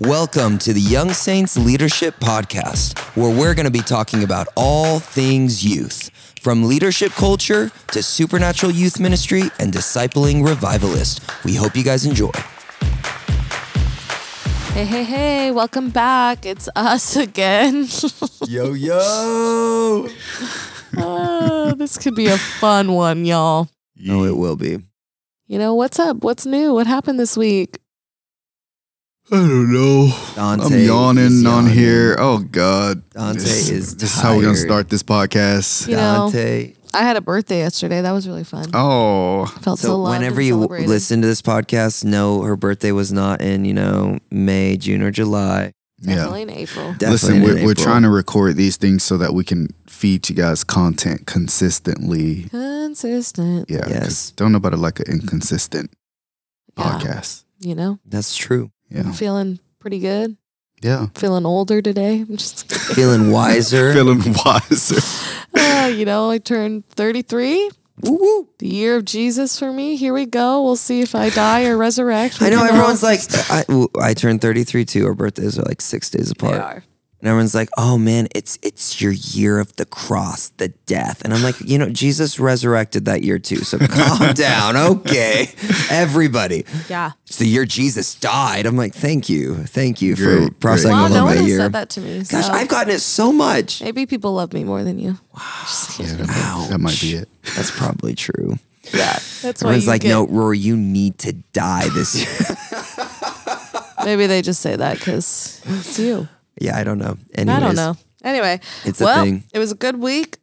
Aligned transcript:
Welcome 0.00 0.58
to 0.58 0.74
the 0.74 0.80
Young 0.80 1.14
Saints 1.14 1.56
Leadership 1.56 2.16
Podcast, 2.20 2.98
where 3.16 3.34
we're 3.34 3.54
going 3.54 3.64
to 3.64 3.70
be 3.70 3.80
talking 3.80 4.24
about 4.24 4.46
all 4.54 4.98
things 4.98 5.64
youth, 5.64 6.10
from 6.42 6.64
leadership 6.64 7.12
culture 7.12 7.70
to 7.92 8.02
supernatural 8.02 8.72
youth 8.72 9.00
ministry 9.00 9.44
and 9.58 9.72
discipling 9.72 10.46
revivalist. 10.46 11.22
We 11.46 11.54
hope 11.54 11.74
you 11.74 11.82
guys 11.82 12.04
enjoy. 12.04 12.30
Hey, 14.74 14.84
hey, 14.84 15.04
hey, 15.04 15.50
welcome 15.50 15.88
back. 15.88 16.44
It's 16.44 16.68
us 16.76 17.16
again. 17.16 17.88
Yo, 18.46 18.74
yo. 18.74 20.08
oh, 20.98 21.74
this 21.78 21.96
could 21.96 22.14
be 22.14 22.26
a 22.26 22.36
fun 22.36 22.92
one, 22.92 23.24
y'all. 23.24 23.70
No, 23.96 24.24
it 24.24 24.36
will 24.36 24.56
be. 24.56 24.76
You 25.46 25.58
know, 25.58 25.74
what's 25.74 25.98
up? 25.98 26.18
What's 26.18 26.44
new? 26.44 26.74
What 26.74 26.86
happened 26.86 27.18
this 27.18 27.34
week? 27.34 27.78
I 29.30 29.36
don't 29.36 29.72
know. 29.72 30.12
Dante 30.36 30.64
I'm 30.82 30.86
yawning 30.86 31.24
is 31.24 31.46
on 31.46 31.66
here. 31.66 32.16
Oh 32.18 32.38
God. 32.38 33.02
Dante 33.10 33.40
this, 33.40 33.68
is 33.70 33.96
This 33.96 34.14
is 34.14 34.20
how 34.20 34.36
we're 34.36 34.42
gonna 34.42 34.54
tired. 34.54 34.66
start 34.66 34.88
this 34.88 35.02
podcast. 35.02 35.88
You 35.88 35.96
know, 35.96 36.30
Dante. 36.30 36.74
I 36.94 37.02
had 37.02 37.16
a 37.16 37.20
birthday 37.20 37.58
yesterday. 37.58 38.00
That 38.02 38.12
was 38.12 38.28
really 38.28 38.44
fun. 38.44 38.66
Oh, 38.72 39.46
Felt 39.62 39.80
so, 39.80 39.88
So 39.88 39.96
loved 39.98 40.18
whenever 40.18 40.36
and 40.38 40.46
you 40.46 40.52
celebrated. 40.54 40.88
listen 40.88 41.20
to 41.22 41.26
this 41.26 41.42
podcast, 41.42 42.04
know 42.04 42.42
her 42.42 42.56
birthday 42.56 42.92
was 42.92 43.12
not 43.12 43.42
in, 43.42 43.64
you 43.64 43.74
know, 43.74 44.18
May, 44.30 44.76
June, 44.76 45.02
or 45.02 45.10
July. 45.10 45.72
Definitely 46.00 46.40
yeah. 46.40 46.42
in 46.44 46.50
April. 46.50 46.92
Definitely 46.92 47.10
Listen, 47.10 47.34
in 47.36 47.42
we're, 47.42 47.54
we're 47.64 47.70
April. 47.72 47.84
trying 47.84 48.02
to 48.02 48.10
record 48.10 48.56
these 48.56 48.76
things 48.76 49.02
so 49.02 49.16
that 49.18 49.34
we 49.34 49.44
can 49.44 49.68
feed 49.88 50.28
you 50.28 50.34
guys 50.36 50.62
content 50.62 51.26
consistently. 51.26 52.44
Consistent. 52.50 53.68
Yeah. 53.68 53.80
'cause 53.80 53.90
Yes. 53.90 54.30
Don't 54.36 54.52
know 54.52 54.58
about 54.58 54.72
it 54.74 54.78
like 54.78 55.00
an 55.00 55.06
inconsistent 55.10 55.90
Yeah. 56.78 56.84
podcast. 56.84 57.44
You 57.60 57.74
know, 57.74 57.98
That's 58.06 58.36
true. 58.36 58.70
Yeah. 58.90 59.00
I'm 59.00 59.12
feeling 59.12 59.58
pretty 59.78 59.98
good. 59.98 60.36
Yeah. 60.82 61.06
Feeling 61.14 61.46
older 61.46 61.80
today. 61.80 62.20
I'm 62.20 62.36
just. 62.36 62.70
Feeling 62.94 63.30
wiser. 63.30 63.92
Feeling 63.94 64.22
wiser. 64.44 65.00
Uh, 65.58 65.86
you 65.86 66.04
know, 66.04 66.30
I 66.30 66.36
turned 66.36 66.86
33. 66.90 67.70
Woo-woo. 68.02 68.46
The 68.58 68.68
year 68.68 68.96
of 68.96 69.06
Jesus 69.06 69.58
for 69.58 69.72
me. 69.72 69.96
Here 69.96 70.12
we 70.12 70.26
go. 70.26 70.62
We'll 70.62 70.76
see 70.76 71.00
if 71.00 71.14
I 71.14 71.30
die 71.30 71.64
or 71.64 71.78
resurrect. 71.78 72.42
I 72.42 72.50
know 72.50 72.58
Who 72.58 72.68
everyone's 72.68 73.02
like, 73.02 73.20
I, 73.50 73.64
I 73.98 74.12
turned 74.12 74.42
33 74.42 74.84
too. 74.84 75.06
Our 75.06 75.14
birthdays 75.14 75.58
are 75.58 75.62
like 75.62 75.80
six 75.80 76.10
days 76.10 76.30
they 76.30 76.46
apart. 76.46 76.84
Are. 77.16 77.20
And 77.20 77.28
everyone's 77.28 77.54
like, 77.54 77.68
oh 77.76 77.96
man, 77.98 78.28
it's 78.34 78.58
it's 78.62 79.00
your 79.00 79.12
year 79.12 79.58
of 79.58 79.74
the 79.76 79.84
cross, 79.86 80.50
the 80.50 80.68
death. 80.86 81.22
And 81.24 81.32
I'm 81.32 81.42
like, 81.42 81.60
you 81.60 81.78
know, 81.78 81.88
Jesus 81.90 82.38
resurrected 82.38 83.06
that 83.06 83.22
year 83.22 83.38
too. 83.38 83.56
So 83.56 83.78
calm 83.88 84.34
down. 84.34 84.76
Okay. 84.76 85.48
Everybody. 85.90 86.64
Yeah. 86.88 87.12
It's 87.26 87.38
the 87.38 87.46
year 87.46 87.64
Jesus 87.64 88.14
died. 88.14 88.66
I'm 88.66 88.76
like, 88.76 88.94
thank 88.94 89.28
you. 89.28 89.54
Thank 89.64 90.02
you 90.02 90.14
Great, 90.14 90.48
for 90.48 90.54
processing 90.54 90.90
great. 90.90 90.96
Well, 90.96 91.02
all 91.04 91.08
no 91.10 91.16
of 91.20 91.24
one 91.24 91.34
my 91.34 91.40
has 91.40 91.48
year. 91.48 91.58
said 91.58 91.72
that 91.72 91.90
to 91.90 92.00
me. 92.00 92.18
Gosh, 92.18 92.46
so 92.46 92.52
I've 92.52 92.68
gotten 92.68 92.94
it 92.94 93.00
so 93.00 93.32
much. 93.32 93.82
maybe 93.82 94.06
people 94.06 94.32
love 94.34 94.52
me 94.52 94.64
more 94.64 94.84
than 94.84 94.98
you. 94.98 95.18
Yeah, 95.98 96.14
that, 96.16 96.26
might, 96.28 96.66
that 96.70 96.78
might 96.78 97.00
be 97.00 97.14
it. 97.14 97.28
That's 97.56 97.70
probably 97.70 98.14
true. 98.14 98.58
Yeah, 98.94 99.14
that's 99.42 99.42
why 99.42 99.50
Everyone's 99.70 99.84
you 99.84 99.90
like, 99.90 100.02
get, 100.02 100.08
no, 100.10 100.26
Rory, 100.28 100.58
you 100.58 100.76
need 100.76 101.18
to 101.18 101.32
die 101.32 101.88
this 101.88 102.14
year. 102.14 102.56
Maybe 104.04 104.26
they 104.28 104.42
just 104.42 104.60
say 104.60 104.76
that 104.76 104.98
because 104.98 105.60
it's 105.66 105.98
you. 105.98 106.28
Yeah, 106.60 106.76
I 106.76 106.84
don't 106.84 106.98
know. 106.98 107.16
I 107.36 107.44
don't 107.44 107.76
know. 107.76 107.96
Anyway, 108.24 108.60
It's 108.84 109.00
a 109.00 109.14
thing. 109.22 109.44
it 109.52 109.58
was 109.58 109.72
a 109.72 109.76
good 109.76 109.96
week. 110.00 110.38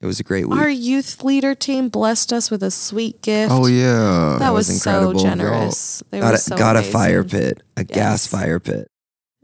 It 0.00 0.06
was 0.06 0.20
a 0.20 0.22
great 0.22 0.48
week. 0.48 0.60
Our 0.60 0.68
youth 0.68 1.24
leader 1.24 1.56
team 1.56 1.88
blessed 1.88 2.32
us 2.32 2.50
with 2.52 2.62
a 2.62 2.70
sweet 2.70 3.20
gift. 3.20 3.50
Oh 3.52 3.66
yeah. 3.66 4.36
that 4.38 4.52
was, 4.52 4.68
was 4.68 4.80
so 4.82 5.10
incredible. 5.10 5.20
generous. 5.20 6.02
They 6.10 6.20
got 6.20 6.28
were 6.28 6.34
a, 6.34 6.38
so 6.38 6.56
got 6.56 6.76
a 6.76 6.82
fire 6.82 7.24
pit, 7.24 7.62
a 7.76 7.82
gas 7.82 8.24
fire 8.26 8.60
pit. 8.60 8.86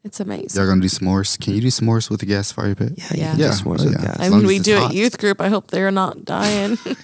It's 0.05 0.21
amazing. 0.21 0.61
Y'all 0.61 0.69
gonna 0.71 0.83
do 0.83 0.87
s'mores? 0.87 1.41
Can 1.41 1.55
you 1.55 1.63
do 1.63 1.69
s'mores 1.69 2.11
with 2.11 2.23
a 2.23 2.27
gas 2.27 2.53
fire 2.53 2.75
pit? 2.77 2.93
Yeah, 2.97 3.07
Yeah. 3.15 3.35
Yeah. 3.37 3.49
s'mores 3.51 3.81
Oh, 3.81 3.85
with 3.87 3.95
yeah. 3.99 4.07
gas. 4.07 4.21
I 4.21 4.29
mean, 4.29 4.47
we 4.47 4.59
do 4.61 4.77
hot. 4.77 4.93
it 4.93 4.97
youth 4.97 5.19
group. 5.19 5.41
I 5.41 5.49
hope 5.49 5.69
they're 5.73 5.91
not 5.91 6.25
dying. 6.27 6.77
From 6.77 7.01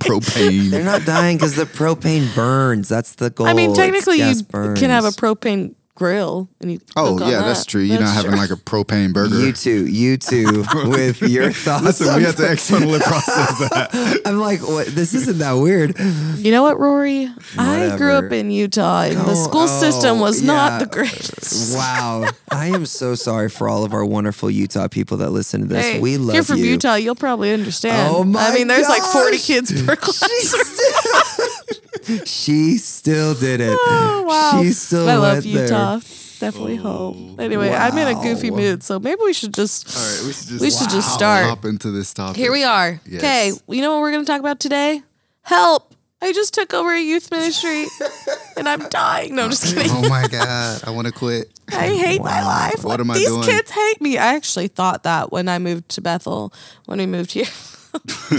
propane. 0.00 0.70
They're 0.70 0.82
not 0.82 1.04
dying 1.04 1.36
because 1.36 1.54
the 1.54 1.66
propane 1.66 2.34
burns. 2.34 2.88
That's 2.88 3.14
the 3.16 3.28
goal. 3.30 3.46
I 3.46 3.52
mean, 3.52 3.74
technically, 3.74 4.16
you 4.16 4.34
gas 4.42 4.78
can 4.80 4.88
have 4.90 5.04
a 5.04 5.10
propane 5.10 5.74
grill 6.00 6.48
and 6.62 6.72
you. 6.72 6.80
Oh 6.96 7.12
cook 7.12 7.26
on 7.26 7.30
yeah, 7.30 7.42
that's 7.42 7.60
that. 7.66 7.70
true. 7.70 7.82
You're 7.82 7.98
That's 7.98 8.08
not 8.08 8.16
having 8.24 8.30
true. 8.30 8.40
like 8.40 8.50
a 8.50 8.56
propane 8.56 9.12
burger. 9.12 9.38
You 9.38 9.52
too 9.52 9.86
you 9.86 10.16
too 10.16 10.64
with 10.86 11.20
your 11.20 11.52
thoughts. 11.52 11.84
Listen, 11.84 12.06
we 12.06 12.12
on- 12.14 12.20
have 12.22 12.36
to 12.36 12.50
externally 12.50 13.00
process 13.00 13.58
that. 13.68 14.22
I'm 14.24 14.40
like, 14.40 14.60
what? 14.66 14.86
This 14.86 15.12
isn't 15.12 15.38
that 15.40 15.52
weird. 15.52 15.98
You 16.38 16.52
know 16.52 16.62
what, 16.62 16.80
Rory? 16.80 17.28
I 17.58 17.98
grew 17.98 18.12
up 18.14 18.32
in 18.32 18.50
Utah, 18.50 19.02
and 19.02 19.18
the 19.18 19.32
Oh, 19.32 19.44
school 19.44 19.68
system 19.68 20.16
oh, 20.18 20.22
was 20.22 20.40
yeah. 20.40 20.46
not 20.46 20.80
the 20.80 20.86
greatest. 20.86 21.76
Wow. 21.76 22.30
I 22.50 22.68
am 22.68 22.86
so 22.86 23.14
sorry 23.14 23.50
for 23.50 23.68
all 23.68 23.84
of 23.84 23.92
our 23.92 24.04
wonderful 24.04 24.50
Utah 24.50 24.88
people 24.88 25.18
that 25.18 25.30
listen 25.30 25.60
to 25.60 25.66
this. 25.66 25.84
Hey, 25.84 26.00
we 26.00 26.16
love 26.16 26.34
you're 26.34 26.44
from 26.44 26.56
you. 26.60 26.64
Utah. 26.64 26.94
You'll 26.94 27.14
probably 27.14 27.52
understand. 27.52 28.08
Oh 28.10 28.24
my 28.24 28.40
I 28.48 28.54
mean, 28.54 28.68
there's 28.68 28.88
like 28.88 29.02
40 29.02 29.36
kids 29.38 29.82
per 29.82 29.96
class. 30.00 31.39
She 32.24 32.78
still 32.78 33.34
did 33.34 33.60
it. 33.60 33.76
oh 33.78 34.24
wow! 34.26 34.62
She 34.62 34.72
still 34.72 35.08
I 35.08 35.16
love 35.16 35.44
went 35.44 35.54
there. 35.54 35.62
Utah. 35.64 35.96
It's 35.96 36.38
definitely 36.38 36.78
oh, 36.78 36.82
home. 36.82 37.36
Anyway, 37.38 37.70
I'm 37.70 37.96
in 37.96 38.08
a 38.08 38.20
goofy 38.22 38.50
mood, 38.50 38.82
so 38.82 38.98
maybe 38.98 39.20
we 39.22 39.32
should 39.32 39.54
just. 39.54 39.94
All 39.94 40.02
right, 40.02 40.26
we 40.26 40.32
should 40.32 40.48
just, 40.48 40.60
We 40.60 40.70
should 40.70 40.90
just 40.90 41.12
start. 41.12 41.44
hop 41.46 41.64
into 41.64 41.90
this 41.90 42.12
topic. 42.14 42.36
Here 42.36 42.50
we 42.50 42.64
are. 42.64 43.00
Yes. 43.06 43.22
Okay, 43.22 43.52
you 43.68 43.82
know 43.82 43.92
what 43.92 44.00
we're 44.00 44.12
going 44.12 44.24
to 44.24 44.30
talk 44.30 44.40
about 44.40 44.60
today? 44.60 45.02
Help! 45.42 45.94
I 46.22 46.32
just 46.32 46.52
took 46.52 46.74
over 46.74 46.92
a 46.92 47.00
youth 47.00 47.30
ministry, 47.30 47.86
and 48.56 48.68
I'm 48.68 48.88
dying. 48.88 49.34
No, 49.34 49.44
I'm 49.44 49.50
just 49.50 49.74
kidding. 49.74 49.90
Oh 49.90 50.08
my 50.08 50.26
god, 50.28 50.82
I 50.86 50.90
want 50.90 51.06
to 51.06 51.12
quit. 51.12 51.48
I 51.68 51.88
hate 51.88 52.22
my 52.22 52.42
life. 52.42 52.82
What 52.84 53.00
am 53.00 53.10
I 53.10 53.14
doing? 53.14 53.24
These 53.24 53.46
doing? 53.46 53.56
kids 53.58 53.70
hate 53.70 54.00
me. 54.00 54.18
I 54.18 54.34
actually 54.34 54.68
thought 54.68 55.04
that 55.04 55.32
when 55.32 55.48
I 55.48 55.58
moved 55.58 55.88
to 55.90 56.00
Bethel, 56.00 56.52
when 56.86 56.98
we 56.98 57.06
moved 57.06 57.32
here. 57.32 57.46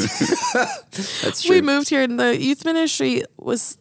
That's 1.22 1.41
true. 1.44 1.56
we 1.56 1.62
moved 1.62 1.89
here 1.89 2.01
and 2.03 2.19
the 2.19 2.39
youth 2.41 2.66
ministry 2.66 3.23
was 3.38 3.78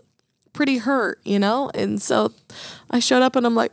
pretty 0.52 0.78
hurt, 0.78 1.20
you 1.24 1.38
know? 1.38 1.70
And 1.74 2.00
so 2.00 2.32
I 2.90 2.98
showed 2.98 3.22
up 3.22 3.36
and 3.36 3.46
I'm 3.46 3.54
like, 3.54 3.72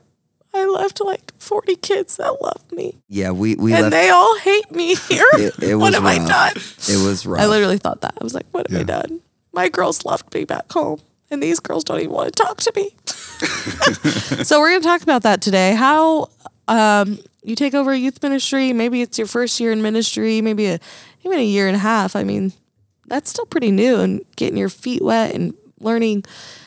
I 0.54 0.66
left 0.66 1.02
like 1.02 1.34
40 1.40 1.76
kids 1.78 2.18
that 2.18 2.42
love 2.42 2.72
me. 2.72 2.98
yeah, 3.10 3.32
we 3.32 3.56
we 3.56 3.74
and 3.74 3.84
left. 3.84 3.92
they 3.92 4.10
all 4.10 4.38
hate 4.40 4.72
me 4.72 4.96
here. 4.96 5.26
It- 5.34 5.62
it 5.62 5.76
what 5.78 5.88
was 5.88 5.96
have 5.96 6.06
I 6.06 6.18
done? 6.18 6.54
it 6.56 7.06
was 7.06 7.26
rough. 7.26 7.42
I 7.42 7.46
literally 7.48 7.78
thought 7.78 8.02
that. 8.02 8.16
I 8.20 8.24
was 8.24 8.34
like, 8.34 8.46
what 8.52 8.70
have 8.70 8.80
I 8.80 8.84
done? 8.84 9.22
My 9.54 9.70
girls 9.70 10.06
left 10.06 10.34
me 10.34 10.46
back 10.46 10.72
home. 10.72 11.02
And 11.30 11.44
these 11.44 11.60
girls 11.60 11.84
don't 11.84 12.00
even 12.00 12.12
want 12.14 12.34
to 12.34 12.42
talk 12.42 12.62
to 12.62 12.72
me. 12.74 12.96
so 14.46 14.62
we're 14.62 14.70
going 14.70 14.82
to 14.82 14.88
talk 14.88 15.02
about 15.02 15.24
that 15.24 15.42
today. 15.42 15.76
How 15.76 16.30
um, 16.70 17.20
you 17.44 17.54
take 17.56 17.74
over 17.74 17.92
a 17.92 17.98
youth 17.98 18.24
ministry. 18.24 18.72
Maybe 18.72 19.02
it's 19.02 19.18
your 19.18 19.28
first 19.28 19.60
year 19.60 19.74
in 19.74 19.82
ministry. 19.82 20.40
Maybe 20.40 20.68
a 20.68 20.80
even 21.24 21.40
a 21.40 21.46
year 21.46 21.68
and 21.68 21.76
a 21.76 21.80
half. 21.80 22.16
I 22.16 22.24
mean, 22.24 22.54
that's 23.08 23.30
still 23.30 23.46
pretty 23.46 23.72
new. 23.72 23.98
And 24.00 24.22
getting 24.36 24.58
your 24.58 24.70
feet 24.70 25.02
wet 25.02 25.34
and 25.36 25.54
learning 25.80 26.26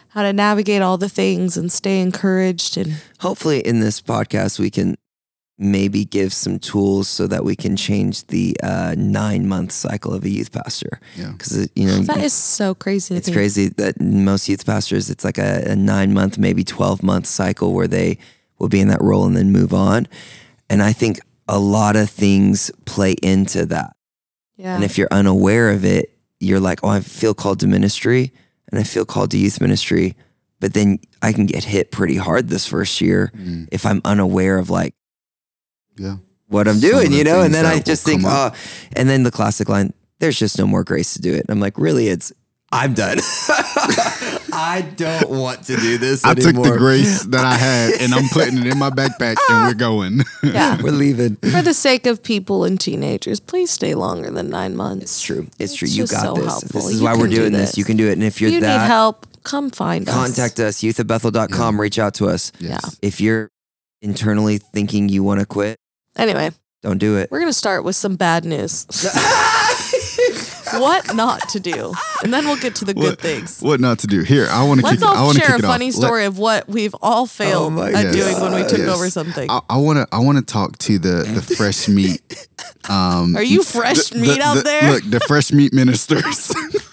how 0.08 0.22
to 0.22 0.32
navigate 0.32 0.82
all 0.82 0.98
the 0.98 1.08
things 1.08 1.56
and 1.56 1.70
stay 1.70 2.00
encouraged. 2.00 2.76
And 2.76 2.96
Hopefully, 3.20 3.60
in 3.60 3.80
this 3.80 4.00
podcast, 4.00 4.58
we 4.58 4.70
can 4.70 4.96
maybe 5.62 6.06
give 6.06 6.32
some 6.32 6.58
tools 6.58 7.06
so 7.06 7.26
that 7.26 7.44
we 7.44 7.54
can 7.54 7.76
change 7.76 8.26
the 8.28 8.56
uh, 8.62 8.94
nine 8.96 9.46
month 9.46 9.70
cycle 9.70 10.14
of 10.14 10.24
a 10.24 10.30
youth 10.30 10.50
pastor. 10.50 10.98
Yeah. 11.16 11.32
Because 11.32 11.68
you 11.76 11.86
know 11.86 11.98
that 12.00 12.16
is 12.18 12.32
so 12.32 12.74
crazy. 12.74 13.14
To 13.14 13.18
it's 13.18 13.28
me. 13.28 13.34
crazy 13.34 13.68
that 13.68 14.00
most 14.00 14.48
youth 14.48 14.64
pastors 14.64 15.10
it's 15.10 15.22
like 15.24 15.36
a, 15.36 15.64
a 15.66 15.76
nine 15.76 16.14
month 16.14 16.38
maybe 16.38 16.64
12 16.64 17.02
month 17.02 17.26
cycle 17.26 17.74
where 17.74 17.86
they 17.86 18.16
will 18.58 18.68
be 18.68 18.80
in 18.80 18.88
that 18.88 19.02
role 19.02 19.26
and 19.26 19.36
then 19.36 19.52
move 19.52 19.72
on 19.74 20.06
and 20.68 20.82
i 20.82 20.92
think 20.92 21.18
a 21.48 21.58
lot 21.58 21.96
of 21.96 22.08
things 22.10 22.70
play 22.84 23.12
into 23.22 23.66
that 23.66 23.94
Yeah. 24.60 24.75
and 24.75 24.84
if 24.84 24.98
you're 24.98 25.09
unaware 25.10 25.71
of 25.71 25.84
it 25.84 26.04
you're 26.38 26.60
like 26.60 26.81
oh 26.84 26.88
i 26.88 27.00
feel 27.00 27.32
called 27.34 27.60
to 27.60 27.66
ministry 27.66 28.32
and 28.69 28.78
i 28.78 28.84
feel 28.84 29.04
called 29.04 29.31
to 29.32 29.38
youth 29.38 29.60
ministry. 29.60 30.15
But 30.60 30.75
then 30.75 30.98
i 31.22 31.32
can 31.32 31.47
get 31.47 31.65
hit 31.65 31.91
pretty 31.91 32.16
hard 32.16 32.48
this 32.48 32.66
first 32.66 33.00
year 33.00 33.33
Mm, 33.34 33.68
if 33.72 33.86
i'm 33.86 34.01
unaware 34.04 34.59
of 34.59 34.68
like 34.68 34.95
yeah. 35.97 36.16
what 36.48 36.68
i'm 36.68 36.78
Some 36.78 36.91
doing 36.91 37.12
you 37.12 37.24
know? 37.24 37.41
And 37.41 37.54
then 37.54 37.65
i 37.65 37.78
just 37.80 38.04
think 38.04 38.22
come 38.22 38.30
oh 38.53 38.57
and 38.92 39.09
then 39.09 39.22
the 39.24 39.30
classic 39.30 39.68
line 39.68 39.92
there's 40.18 40.39
just 40.39 40.59
no 40.59 40.66
more 40.66 40.84
grace 40.84 41.15
to 41.15 41.21
do 41.22 41.33
it. 41.33 41.41
And 41.41 41.51
i'm 41.51 41.60
like 41.60 41.78
really? 41.78 42.09
It's 42.09 42.33
i'm 42.72 42.92
done 42.95 43.18
i 44.52 44.80
don't 44.97 45.28
want 45.30 45.62
to 45.64 45.76
do 45.76 45.98
this 45.98 46.24
I 46.24 46.34
took 46.34 46.54
the 46.56 46.74
grace 46.76 47.24
that 47.24 47.44
I 47.44 47.54
had 47.54 48.00
and 48.00 48.12
I'm 48.14 48.28
putting 48.30 48.58
it 48.58 48.66
in 48.66 48.78
my 48.78 48.91
backpack 48.91 49.36
and 49.48 49.66
we're 49.66 49.74
going. 49.74 50.20
yeah. 50.42 50.80
we're 50.82 50.91
leaving 50.92 51.36
For 51.36 51.62
the 51.62 51.74
sake 51.74 52.06
of 52.06 52.22
people 52.22 52.64
and 52.64 52.78
teenagers, 52.80 53.41
please 53.41 53.70
stay 53.70 53.94
longer 53.94 54.30
than 54.30 54.50
nine 54.50 54.76
months. 54.76 55.04
it's 55.04 55.22
true 55.22 55.47
it's 55.58 55.74
true 55.74 55.86
It's 55.86 55.97
you 55.97 56.02
just 56.04 56.12
got 56.12 56.22
so 56.22 56.34
this 56.34 56.44
helpful. 56.47 56.80
this 56.80 56.91
is 56.91 56.98
You 57.00 57.04
why 57.04 57.12
we're 57.14 57.22
can 57.22 57.30
do 57.30 57.36
doing 57.36 57.52
this. 57.52 57.70
this. 57.70 57.78
you 57.78 57.84
can 57.84 57.97
do 57.97 58.08
it 58.08 58.12
and 58.12 58.22
if 58.22 58.41
you're 58.41 58.50
you 58.50 58.60
that 58.60 58.82
need 58.82 58.86
help, 58.86 59.26
come 59.42 59.70
find 59.70 60.08
us. 60.08 60.14
contact 60.14 60.60
us 60.60 60.82
youth 60.82 61.00
at 61.00 61.06
bethel.com 61.06 61.80
reach 61.80 61.98
out 61.98 62.14
to 62.14 62.28
us 62.28 62.53
Yeah. 62.58 62.78
if 63.03 63.20
you're 63.20 63.48
internally 64.03 64.58
thinking 64.58 65.08
you 65.08 65.22
want 65.24 65.41
to 65.41 65.46
quit 65.46 65.76
Anyway, 66.16 66.50
don't 66.82 66.98
do 66.98 67.16
it 67.18 67.30
we're 67.30 67.41
gonna 67.41 67.53
start 67.53 67.84
with 67.84 67.96
some 67.96 68.16
bad 68.16 68.44
news. 68.44 68.86
what 70.74 71.14
not 71.14 71.48
to 71.50 71.60
do, 71.60 71.92
and 72.22 72.32
then 72.32 72.44
we'll 72.46 72.56
get 72.56 72.74
to 72.76 72.84
the 72.84 72.94
good 72.94 73.02
what, 73.02 73.20
things. 73.20 73.60
What 73.60 73.80
not 73.80 73.98
to 74.00 74.06
do? 74.06 74.22
Here, 74.22 74.46
I 74.50 74.62
want 74.64 74.80
to 74.80 74.86
Let's 74.86 75.00
kick. 75.02 75.08
it- 75.10 75.12
I 75.12 75.18
all 75.18 75.32
share 75.32 75.46
kick 75.56 75.58
a 75.58 75.62
funny 75.62 75.88
off. 75.88 75.94
Let- 75.96 76.06
story 76.06 76.24
of 76.24 76.38
what 76.38 76.68
we've 76.68 76.94
all 77.02 77.26
failed 77.26 77.72
my 77.74 77.92
at 77.92 78.12
doing 78.12 78.40
when 78.40 78.54
we 78.54 78.62
took 78.68 78.78
Yes. 78.78 78.88
over 78.88 79.10
something. 79.10 79.48
I 79.50 79.76
want 79.76 79.98
to. 79.98 80.08
I 80.12 80.18
want 80.18 80.38
to 80.38 80.44
talk 80.44 80.78
to 80.78 80.98
the 80.98 81.24
the 81.24 81.42
fresh 81.56 81.88
meat. 81.88 82.20
Um, 82.88 83.36
Are 83.36 83.42
you 83.42 83.62
fresh 83.62 84.08
the- 84.08 84.18
meat 84.18 84.36
the- 84.38 84.42
out 84.42 84.56
the- 84.56 84.62
there? 84.62 84.92
Look, 84.92 85.04
the 85.08 85.20
fresh 85.20 85.52
meat 85.52 85.72
ministers. 85.72 86.52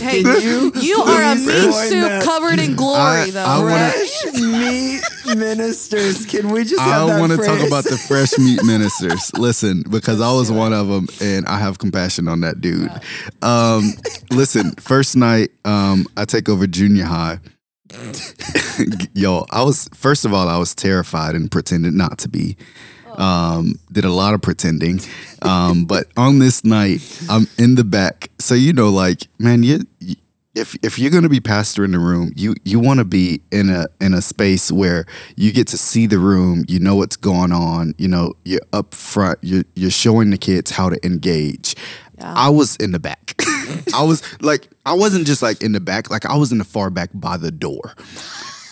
hey, 0.00 0.20
you, 0.20 0.72
you 0.76 1.02
are 1.02 1.22
a 1.22 1.34
please 1.34 1.46
meat 1.46 1.72
soup 1.74 2.08
that? 2.08 2.22
covered 2.24 2.58
in 2.58 2.74
glory, 2.76 2.98
I- 3.00 3.30
though. 3.30 3.44
I 3.44 3.58
wanna- 3.58 3.90
Fresh 3.92 4.34
meat 4.34 5.02
ministers. 5.36 6.26
Can 6.26 6.50
we 6.50 6.64
just 6.64 6.80
I 6.80 7.18
want 7.20 7.32
to 7.32 7.38
talk 7.38 7.60
about 7.66 7.84
the 7.84 7.96
fresh 7.96 8.36
meat 8.38 8.62
ministers. 8.64 9.32
Listen, 9.34 9.82
because 9.88 10.20
I 10.20 10.32
was 10.32 10.50
one 10.50 10.72
of 10.72 10.88
them, 10.88 11.06
and 11.20 11.46
I 11.46 11.58
have 11.58 11.78
compassion 11.78 12.28
on 12.28 12.40
that 12.40 12.60
dude. 12.60 12.90
Um, 13.42 13.92
listen, 14.30 14.72
first 14.72 15.16
night, 15.16 15.50
um, 15.64 16.06
I 16.16 16.24
take 16.24 16.48
over 16.48 16.66
junior 16.66 17.04
high. 17.04 17.38
Yo, 19.14 19.46
I 19.50 19.62
was 19.62 19.88
first 19.94 20.24
of 20.24 20.32
all, 20.32 20.48
I 20.48 20.56
was 20.56 20.74
terrified 20.74 21.34
and 21.34 21.50
pretended 21.50 21.92
not 21.94 22.18
to 22.18 22.28
be. 22.28 22.56
Um, 23.18 23.74
did 23.90 24.04
a 24.04 24.10
lot 24.10 24.34
of 24.34 24.42
pretending. 24.42 25.00
Um, 25.42 25.84
but 25.84 26.06
on 26.16 26.38
this 26.38 26.64
night, 26.64 27.00
I'm 27.28 27.46
in 27.58 27.74
the 27.74 27.84
back. 27.84 28.30
So 28.38 28.54
you 28.54 28.72
know, 28.72 28.90
like, 28.90 29.26
man, 29.38 29.62
you 29.62 29.84
if 30.54 30.76
if 30.82 30.98
you're 30.98 31.10
gonna 31.10 31.28
be 31.28 31.40
pastor 31.40 31.84
in 31.84 31.92
the 31.92 31.98
room, 31.98 32.32
you 32.36 32.54
you 32.64 32.78
want 32.78 32.98
to 32.98 33.04
be 33.04 33.42
in 33.50 33.70
a 33.70 33.86
in 34.00 34.14
a 34.14 34.20
space 34.20 34.70
where 34.70 35.06
you 35.36 35.52
get 35.52 35.66
to 35.68 35.78
see 35.78 36.06
the 36.06 36.18
room, 36.18 36.64
you 36.68 36.78
know 36.78 36.96
what's 36.96 37.16
going 37.16 37.52
on, 37.52 37.94
you 37.98 38.08
know, 38.08 38.34
you're 38.44 38.60
up 38.72 38.94
front, 38.94 39.38
you're 39.42 39.64
you're 39.74 39.90
showing 39.90 40.30
the 40.30 40.38
kids 40.38 40.70
how 40.70 40.88
to 40.88 41.04
engage. 41.04 41.74
I 42.24 42.50
was 42.50 42.76
in 42.76 42.92
the 42.92 43.00
back. 43.00 43.34
I 43.94 44.04
was 44.04 44.22
like, 44.40 44.68
I 44.86 44.92
wasn't 44.92 45.26
just 45.26 45.42
like 45.42 45.62
in 45.62 45.72
the 45.72 45.80
back, 45.80 46.10
like 46.10 46.24
I 46.24 46.36
was 46.36 46.52
in 46.52 46.58
the 46.58 46.64
far 46.64 46.90
back 46.90 47.10
by 47.14 47.36
the 47.36 47.50
door. 47.50 47.94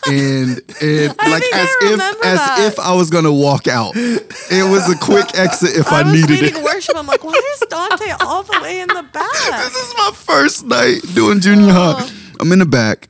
And 0.06 0.62
and 0.80 1.14
I 1.18 1.30
like 1.30 1.42
as 1.52 1.68
if 1.82 2.00
as 2.24 2.38
that. 2.38 2.72
if 2.72 2.78
I 2.78 2.94
was 2.94 3.10
gonna 3.10 3.32
walk 3.32 3.68
out. 3.68 3.92
It 3.96 4.68
was 4.70 4.88
a 4.90 4.96
quick 4.98 5.26
exit 5.38 5.76
if 5.76 5.88
I, 5.92 6.00
I 6.00 6.12
needed 6.12 6.42
it. 6.42 6.62
worship. 6.64 6.96
I'm 6.96 7.06
like, 7.06 7.22
why 7.22 7.32
is 7.54 7.60
Dante 7.68 8.10
all 8.20 8.42
the 8.42 8.58
way 8.62 8.80
in 8.80 8.88
the 8.88 9.02
back? 9.12 9.62
This 9.64 9.76
is 9.76 9.94
my 9.98 10.10
first 10.14 10.64
night 10.66 11.00
doing 11.14 11.40
junior 11.40 11.72
high. 11.72 11.94
Oh. 11.98 12.12
I'm 12.40 12.50
in 12.52 12.60
the 12.60 12.66
back, 12.66 13.08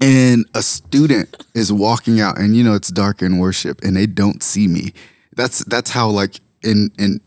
and 0.00 0.44
a 0.54 0.62
student 0.62 1.44
is 1.54 1.72
walking 1.72 2.20
out, 2.20 2.38
and 2.38 2.56
you 2.56 2.64
know 2.64 2.74
it's 2.74 2.88
dark 2.88 3.22
in 3.22 3.38
worship, 3.38 3.80
and 3.84 3.96
they 3.96 4.06
don't 4.06 4.42
see 4.42 4.66
me. 4.66 4.92
That's 5.36 5.64
that's 5.66 5.90
how 5.90 6.08
like 6.10 6.40
in 6.62 6.90
in 6.98 7.20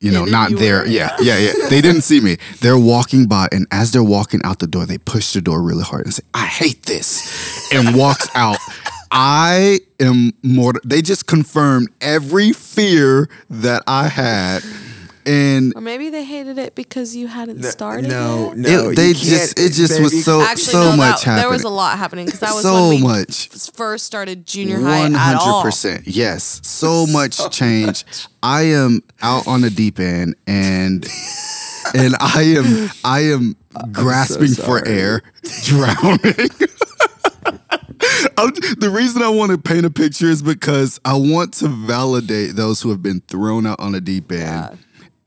you 0.00 0.10
know 0.10 0.20
Hidden 0.20 0.32
not 0.32 0.50
you 0.50 0.58
there. 0.58 0.80
were. 0.80 0.86
Yeah, 0.86 1.16
yeah, 1.20 1.38
yeah. 1.38 1.52
They 1.70 1.80
didn't 1.80 2.02
see 2.02 2.20
me. 2.20 2.36
They're 2.60 2.78
walking 2.78 3.26
by, 3.26 3.48
and 3.52 3.66
as 3.70 3.92
they're 3.92 4.02
walking 4.04 4.40
out 4.44 4.58
the 4.58 4.66
door, 4.66 4.84
they 4.86 4.98
push 4.98 5.32
the 5.32 5.40
door 5.40 5.62
really 5.62 5.82
hard 5.84 6.04
and 6.04 6.12
say, 6.14 6.22
"I 6.34 6.44
hate 6.46 6.84
this," 6.84 7.49
and 7.72 7.96
walks 7.96 8.28
out. 8.34 8.58
I 9.10 9.80
am 9.98 10.32
more. 10.42 10.74
They 10.84 11.02
just 11.02 11.26
confirmed 11.26 11.88
every 12.00 12.52
fear 12.52 13.28
that 13.48 13.82
I 13.86 14.06
had, 14.08 14.62
and 15.26 15.72
Or 15.74 15.80
maybe 15.80 16.10
they 16.10 16.24
hated 16.24 16.58
it 16.58 16.76
because 16.76 17.16
you 17.16 17.26
hadn't 17.26 17.62
started 17.64 18.08
no, 18.08 18.52
no. 18.52 18.90
it, 18.90 18.96
they 18.96 19.12
just 19.12 19.58
it 19.58 19.72
just 19.72 19.94
baby, 19.94 20.04
was 20.04 20.24
so 20.24 20.40
Actually, 20.42 20.62
so 20.62 20.90
no, 20.90 20.96
much 20.96 21.16
that, 21.16 21.24
happening. 21.24 21.42
there 21.42 21.50
was 21.50 21.64
a 21.64 21.68
lot 21.68 21.98
happening 21.98 22.26
because 22.26 22.40
that 22.40 22.54
was 22.54 22.62
so 22.62 22.88
when 22.88 22.96
we 22.98 23.02
much. 23.02 23.48
first 23.74 24.06
started 24.06 24.46
junior 24.46 24.80
high 24.80 25.00
One 25.00 25.16
at 25.16 25.34
all. 25.36 25.54
hundred 25.54 25.68
percent. 25.70 26.06
Yes. 26.06 26.60
So 26.64 27.04
much 27.06 27.50
change. 27.50 28.04
I 28.44 28.62
am 28.62 29.02
out 29.22 29.48
on 29.48 29.60
the 29.62 29.70
deep 29.70 29.98
end 29.98 30.36
and 30.46 31.04
and 31.94 32.14
I 32.20 32.42
am 32.56 32.90
I 33.04 33.20
am 33.24 33.56
grasping 33.92 34.54
for 34.54 34.86
air, 34.86 35.22
drowning. 35.64 36.18
I'm- 38.36 38.52
the 38.78 38.90
reason 38.92 39.22
I 39.22 39.28
want 39.28 39.52
to 39.52 39.58
paint 39.58 39.84
a 39.84 39.90
picture 39.90 40.26
is 40.26 40.42
because 40.42 40.98
I 41.04 41.14
want 41.14 41.54
to 41.54 41.68
validate 41.68 42.56
those 42.56 42.80
who 42.80 42.90
have 42.90 43.02
been 43.02 43.20
thrown 43.22 43.66
out 43.66 43.78
on 43.80 43.94
a 43.94 44.00
deep 44.00 44.32
end. 44.32 44.78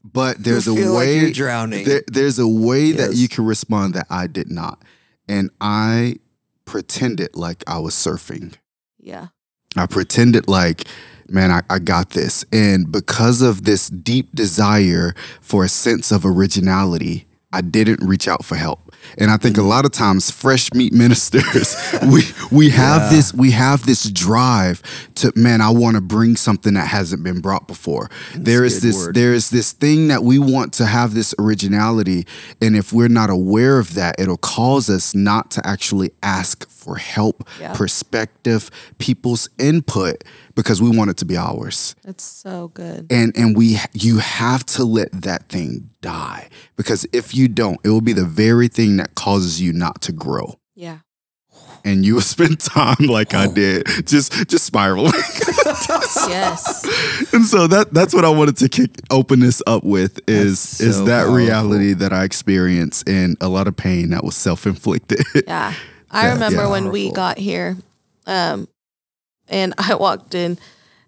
But 0.04 0.44
there's 0.44 0.68
a 0.68 0.76
feel 0.76 0.92
like 0.94 1.00
way 1.00 1.20
you're 1.20 1.32
drowning. 1.32 1.86
there- 1.86 2.04
there's 2.08 2.38
a 2.40 2.48
way 2.48 2.92
that 2.92 3.16
you 3.16 3.28
can 3.28 3.46
respond 3.46 3.94
that 3.96 4.08
I 4.10 4.28
did 4.28 4.50
not, 4.52 4.82
and 5.28 5.50
I 5.62 6.18
pretended 6.66 7.36
like 7.36 7.64
I 7.68 7.80
was 7.80 7.94
surfing. 7.96 8.54
Yeah. 9.00 9.28
I 9.76 9.86
pretended 9.88 10.48
like, 10.48 10.84
man, 11.30 11.52
I, 11.52 11.62
I 11.70 11.80
got 11.80 12.12
this. 12.12 12.46
And 12.52 12.92
because 12.92 13.42
of 13.42 13.64
this 13.64 13.90
deep 13.90 14.34
desire 14.36 15.16
for 15.42 15.64
a 15.64 15.70
sense 15.70 16.12
of 16.12 16.26
originality, 16.26 17.26
I 17.54 17.62
didn't 17.62 18.06
reach 18.06 18.28
out 18.28 18.44
for 18.44 18.56
help. 18.56 18.94
And 19.18 19.30
I 19.30 19.38
think 19.38 19.58
a 19.58 19.62
mm. 19.62 19.68
lot 19.68 19.86
of 19.86 19.92
times 19.92 20.32
fresh 20.32 20.74
meat 20.74 20.92
ministers, 20.92 21.76
we 22.12 22.24
we 22.52 22.70
have 22.72 23.12
this 23.12 23.34
we 23.34 23.52
have 23.52 23.86
this 23.86 24.10
drive 24.10 24.82
to 25.16 25.32
man, 25.36 25.62
I 25.62 25.70
want 25.70 25.96
to 25.96 26.02
bring 26.02 26.36
something 26.36 26.74
that 26.74 26.88
hasn't 26.88 27.24
been 27.24 27.40
brought 27.40 27.68
before. 27.68 28.10
There 28.36 28.66
is 28.66 28.82
this 28.82 28.96
word. 28.96 29.16
there 29.16 29.34
is 29.34 29.52
this 29.52 29.72
thing 29.72 30.08
that 30.08 30.24
we 30.24 30.40
want 30.40 30.74
to 30.74 30.86
have 30.86 31.14
this 31.14 31.36
originality 31.38 32.26
and 32.62 32.76
if 32.76 32.92
we're 32.92 33.08
not 33.08 33.30
aware 33.30 33.78
of 33.78 33.94
that, 33.94 34.20
it'll 34.20 34.38
cause 34.38 34.90
us 34.90 35.14
not 35.14 35.52
to 35.52 35.68
actually 35.68 36.12
ask 36.24 36.68
for 36.70 36.96
help, 36.98 37.48
Yeah. 37.60 37.74
perspective, 37.74 38.70
people's 38.98 39.50
input 39.60 40.24
because 40.56 40.82
we 40.82 40.96
want 40.96 41.10
it 41.10 41.18
to 41.18 41.26
be 41.26 41.36
ours. 41.38 41.96
It's 42.06 42.24
so 42.24 42.70
good. 42.70 43.08
And 43.12 43.36
and 43.38 43.56
we 43.58 43.78
you 43.94 44.20
have 44.20 44.66
to 44.68 44.84
let 44.84 45.12
that 45.14 45.50
thing 45.50 45.90
die 46.02 46.50
because 46.76 47.06
if 47.14 47.34
you 47.36 47.48
don't, 47.48 47.80
it 47.84 47.90
will 47.90 48.02
be 48.02 48.14
the 48.14 48.26
very 48.26 48.68
thing 48.68 48.98
that 48.98 49.16
causes 49.16 49.62
you 49.62 49.74
not 49.74 50.02
to 50.04 50.12
grow. 50.12 50.60
Yeah. 50.76 51.00
And 51.86 52.06
you 52.06 52.16
will 52.16 52.22
spend 52.36 52.60
time 52.60 53.08
like 53.08 53.34
I 53.34 53.48
did, 53.48 53.88
just 54.06 54.48
just 54.50 54.66
spiraling. 54.66 55.12
Yes. 56.28 57.34
and 57.34 57.46
so 57.46 57.68
that 57.68 57.94
that's 57.94 58.14
what 58.14 58.26
I 58.26 58.30
wanted 58.30 58.58
to 58.58 58.70
kick 58.70 58.92
open 59.12 59.40
this 59.40 59.62
up 59.68 59.84
with 59.84 60.20
is 60.28 60.62
That's 60.64 60.82
is 60.82 61.06
that 61.06 61.20
powerful. 61.26 61.36
reality 61.36 61.94
that 61.94 62.14
I 62.14 62.24
experienced 62.24 63.08
and 63.08 63.38
a 63.42 63.48
lot 63.50 63.68
of 63.68 63.76
pain 63.76 64.10
that 64.12 64.24
was 64.24 64.36
self 64.36 64.66
inflicted. 64.66 65.24
Yeah. 65.48 65.74
I 66.10 66.24
Yeah, 66.28 66.34
remember 66.34 66.62
yeah. 66.64 66.70
when 66.70 66.92
we 66.92 67.12
got 67.12 67.38
here, 67.38 67.78
um, 68.28 68.68
and 69.50 69.74
I 69.78 69.96
walked 69.96 70.36
in, 70.36 70.58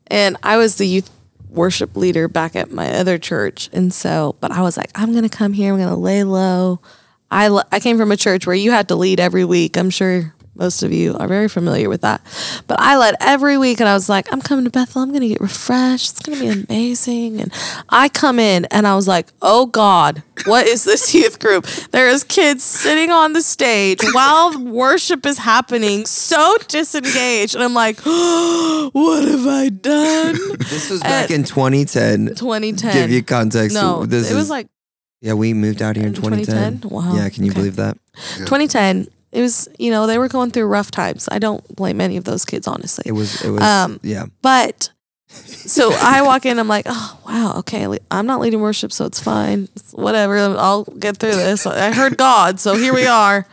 and 0.07 0.37
I 0.43 0.57
was 0.57 0.75
the 0.75 0.87
youth 0.87 1.09
worship 1.49 1.95
leader 1.95 2.27
back 2.27 2.55
at 2.55 2.71
my 2.71 2.93
other 2.93 3.17
church, 3.17 3.69
and 3.73 3.93
so, 3.93 4.35
but 4.39 4.51
I 4.51 4.61
was 4.61 4.77
like, 4.77 4.91
I'm 4.95 5.13
gonna 5.13 5.29
come 5.29 5.53
here, 5.53 5.73
I'm 5.73 5.79
gonna 5.79 5.95
lay 5.95 6.23
low. 6.23 6.79
I, 7.31 7.49
I 7.71 7.79
came 7.79 7.97
from 7.97 8.11
a 8.11 8.17
church 8.17 8.45
where 8.45 8.55
you 8.55 8.71
had 8.71 8.87
to 8.89 8.95
lead 8.95 9.19
every 9.19 9.45
week. 9.45 9.77
I'm 9.77 9.89
sure 9.89 10.34
most 10.55 10.83
of 10.83 10.91
you 10.93 11.15
are 11.17 11.27
very 11.27 11.47
familiar 11.47 11.89
with 11.89 12.01
that, 12.01 12.21
but 12.67 12.79
I 12.79 12.97
led 12.97 13.15
every 13.19 13.57
week, 13.57 13.79
and 13.79 13.89
I 13.89 13.93
was 13.93 14.07
like, 14.09 14.31
I'm 14.31 14.41
coming 14.41 14.65
to 14.65 14.71
Bethel. 14.71 15.01
I'm 15.01 15.11
gonna 15.13 15.27
get 15.27 15.41
refreshed. 15.41 16.11
It's 16.11 16.19
gonna 16.21 16.39
be 16.39 16.47
amazing. 16.47 17.41
And 17.41 17.51
I 17.89 18.09
come 18.09 18.39
in, 18.39 18.65
and 18.71 18.87
I 18.87 18.95
was 18.95 19.07
like, 19.07 19.27
Oh 19.41 19.65
God, 19.67 20.23
what 20.45 20.65
is 20.67 20.83
this 20.83 21.13
youth 21.13 21.39
group? 21.39 21.65
There 21.91 22.07
is 22.09 22.23
kids 22.23 22.63
sitting 22.63 23.11
on 23.11 23.33
the 23.33 23.41
stage 23.41 23.99
while 24.13 24.57
worship 24.63 25.25
is 25.25 25.37
happening, 25.37 26.05
so 26.05 26.57
disengaged, 26.67 27.55
and 27.55 27.63
I'm 27.63 27.73
like, 27.73 27.99
What 28.05 29.23
have 29.27 29.47
I 29.47 29.69
done? 29.69 30.35
This 30.59 30.89
was 30.89 31.01
back 31.01 31.31
in 31.31 31.43
2010. 31.43 32.35
2010. 32.35 32.93
Give 32.93 33.11
you 33.11 33.23
context. 33.23 33.75
no, 33.75 34.05
this 34.05 34.31
it 34.31 34.35
was 34.35 34.49
like 34.49 34.67
yeah. 35.21 35.33
We 35.33 35.53
moved 35.53 35.81
out 35.81 35.95
here 35.95 36.05
in 36.05 36.13
2010. 36.13 36.81
2010? 36.81 36.89
Wow, 36.91 37.15
Yeah, 37.15 37.29
can 37.29 37.43
you 37.43 37.51
okay. 37.51 37.59
believe 37.59 37.75
that? 37.77 37.97
2010. 38.39 39.07
It 39.35 39.41
was, 39.41 39.67
you 39.77 39.91
know, 39.91 40.07
they 40.07 40.17
were 40.17 40.29
going 40.29 40.51
through 40.51 40.65
rough 40.67 40.91
times. 40.91 41.27
I 41.29 41.39
don't 41.39 41.75
blame 41.75 41.99
any 41.99 42.15
of 42.15 42.23
those 42.23 42.45
kids, 42.45 42.67
honestly. 42.67 43.03
It 43.05 43.11
was. 43.11 43.41
It 43.43 43.49
was. 43.49 43.61
Um, 43.61 43.99
yeah. 44.01 44.27
But 44.41 44.89
so 45.27 45.91
I 45.91 46.21
walk 46.21 46.45
in, 46.45 46.57
I'm 46.57 46.69
like, 46.69 46.85
oh 46.87 47.19
wow, 47.25 47.55
okay, 47.57 47.85
I'm 48.09 48.25
not 48.25 48.39
leading 48.39 48.61
worship, 48.61 48.91
so 48.93 49.05
it's 49.05 49.19
fine. 49.19 49.67
It's 49.75 49.91
whatever, 49.91 50.37
I'll 50.37 50.83
get 50.85 51.17
through 51.17 51.35
this. 51.35 51.65
I 51.65 51.91
heard 51.91 52.17
God, 52.17 52.59
so 52.59 52.75
here 52.75 52.93
we 52.93 53.07
are. 53.23 53.45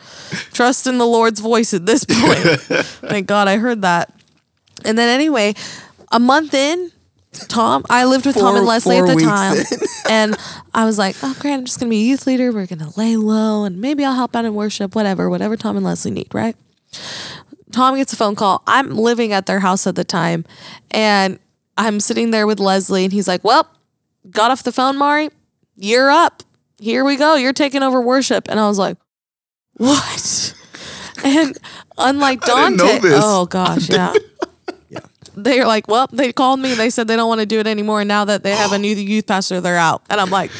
Trust 0.52 0.86
in 0.86 0.98
the 0.98 1.06
Lord's 1.06 1.40
voice 1.40 1.74
at 1.74 1.84
this 1.84 2.04
point. 2.04 2.38
Thank 3.00 3.26
God 3.26 3.48
I 3.48 3.56
heard 3.56 3.82
that. 3.82 4.14
And 4.84 4.96
then 4.96 5.08
anyway, 5.08 5.54
a 6.12 6.20
month 6.20 6.54
in, 6.54 6.92
Tom, 7.32 7.84
I 7.88 8.04
lived 8.04 8.26
with 8.26 8.36
Tom 8.36 8.56
and 8.56 8.66
Leslie 8.66 8.98
at 8.98 9.06
the 9.06 9.16
time, 9.16 9.56
and 10.10 10.36
I 10.74 10.84
was 10.84 10.98
like, 10.98 11.16
oh 11.22 11.34
great, 11.40 11.54
I'm 11.54 11.64
just 11.64 11.80
gonna 11.80 11.90
be 11.90 12.00
a 12.02 12.04
youth 12.04 12.26
leader. 12.26 12.52
We're 12.52 12.66
gonna 12.66 12.92
lay 12.96 13.16
low, 13.16 13.64
and 13.64 13.80
maybe 13.80 14.04
I'll 14.04 14.14
help 14.14 14.36
out 14.36 14.44
in 14.44 14.54
worship, 14.54 14.94
whatever, 14.94 15.30
whatever 15.30 15.56
Tom 15.56 15.76
and 15.76 15.84
Leslie 15.84 16.10
need, 16.10 16.34
right? 16.34 16.56
Tom 17.72 17.96
gets 17.96 18.12
a 18.12 18.16
phone 18.16 18.34
call. 18.34 18.62
I'm 18.66 18.90
living 18.94 19.32
at 19.32 19.46
their 19.46 19.60
house 19.60 19.86
at 19.86 19.94
the 19.94 20.04
time, 20.04 20.44
and 20.90 21.38
I'm 21.78 22.00
sitting 22.00 22.32
there 22.32 22.46
with 22.46 22.60
Leslie, 22.60 23.04
and 23.04 23.12
he's 23.12 23.26
like, 23.26 23.42
"Well, 23.44 23.66
got 24.30 24.50
off 24.50 24.62
the 24.62 24.72
phone, 24.72 24.98
Mari. 24.98 25.30
You're 25.76 26.10
up. 26.10 26.42
Here 26.78 27.02
we 27.04 27.16
go. 27.16 27.36
You're 27.36 27.54
taking 27.54 27.82
over 27.82 28.00
worship." 28.00 28.46
And 28.50 28.60
I 28.60 28.68
was 28.68 28.78
like, 28.78 28.98
"What?" 29.78 30.54
And 31.24 31.56
unlike 31.98 32.40
Dante, 32.40 32.98
oh 33.04 33.46
gosh, 33.46 33.88
yeah. 33.90 34.12
They're 35.34 35.66
like, 35.66 35.88
well, 35.88 36.06
they 36.12 36.32
called 36.32 36.60
me. 36.60 36.74
They 36.74 36.90
said 36.90 37.08
they 37.08 37.16
don't 37.16 37.28
want 37.28 37.40
to 37.40 37.46
do 37.46 37.58
it 37.58 37.66
anymore. 37.66 38.00
And 38.02 38.08
now 38.08 38.24
that 38.26 38.42
they 38.42 38.52
have 38.54 38.72
a 38.72 38.78
new 38.78 38.94
youth 38.94 39.26
pastor, 39.26 39.60
they're 39.60 39.76
out. 39.76 40.02
And 40.10 40.20
I'm 40.20 40.30
like, 40.30 40.50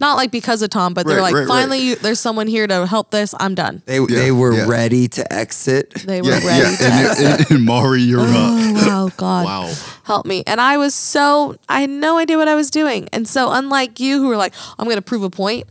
not 0.00 0.16
like 0.16 0.30
because 0.30 0.62
of 0.62 0.70
Tom, 0.70 0.94
but 0.94 1.06
they're 1.06 1.16
Right, 1.18 1.22
like, 1.22 1.34
right, 1.34 1.40
right. 1.40 1.48
finally, 1.48 1.78
You, 1.78 1.96
there's 1.96 2.20
someone 2.20 2.46
here 2.48 2.66
to 2.66 2.86
help 2.86 3.10
this. 3.10 3.34
I'm 3.38 3.54
done. 3.54 3.82
They 3.86 3.98
they 4.04 4.32
were 4.32 4.52
yeah. 4.52 4.66
ready 4.68 5.08
to 5.08 5.32
exit. 5.32 5.90
They 5.94 6.20
were 6.22 6.30
Yeah, 6.30 6.46
ready 6.46 6.70
yeah. 6.70 6.76
to 6.76 6.84
And, 6.84 7.40
and, 7.40 7.50
and 7.50 7.64
Maury, 7.64 8.02
you're 8.02 8.20
oh, 8.20 8.24
up. 8.24 8.30
Oh, 8.34 8.86
wow, 8.86 9.10
God. 9.16 9.44
Wow. 9.46 9.72
Help 10.04 10.26
me. 10.26 10.42
And 10.46 10.60
I 10.60 10.76
was 10.76 10.94
so, 10.94 11.56
I 11.68 11.80
had 11.80 11.90
no 11.90 12.18
idea 12.18 12.36
what 12.36 12.48
I 12.48 12.54
was 12.54 12.70
doing. 12.70 13.08
And 13.12 13.26
so, 13.28 13.50
unlike 13.52 13.98
you 14.00 14.18
who 14.20 14.28
were 14.28 14.36
like, 14.36 14.54
I'm 14.78 14.84
going 14.86 14.96
to 14.96 15.02
prove 15.02 15.22
a 15.22 15.30
point, 15.30 15.66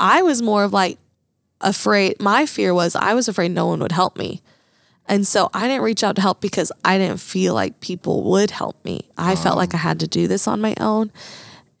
I 0.00 0.22
was 0.22 0.42
more 0.42 0.64
of 0.64 0.72
like 0.72 0.98
afraid. 1.60 2.20
My 2.20 2.46
fear 2.46 2.72
was 2.74 2.94
I 2.96 3.14
was 3.14 3.28
afraid 3.28 3.50
no 3.50 3.66
one 3.66 3.80
would 3.80 3.92
help 3.92 4.16
me. 4.16 4.42
And 5.08 5.26
so 5.26 5.48
I 5.54 5.66
didn't 5.66 5.82
reach 5.82 6.04
out 6.04 6.16
to 6.16 6.22
help 6.22 6.40
because 6.40 6.70
I 6.84 6.98
didn't 6.98 7.20
feel 7.20 7.54
like 7.54 7.80
people 7.80 8.22
would 8.24 8.50
help 8.50 8.82
me. 8.84 9.08
I 9.16 9.36
felt 9.36 9.56
like 9.56 9.74
I 9.74 9.78
oh. 9.78 9.80
had 9.80 10.00
to 10.00 10.06
do 10.06 10.28
this 10.28 10.46
on 10.46 10.60
my 10.60 10.74
own. 10.78 11.10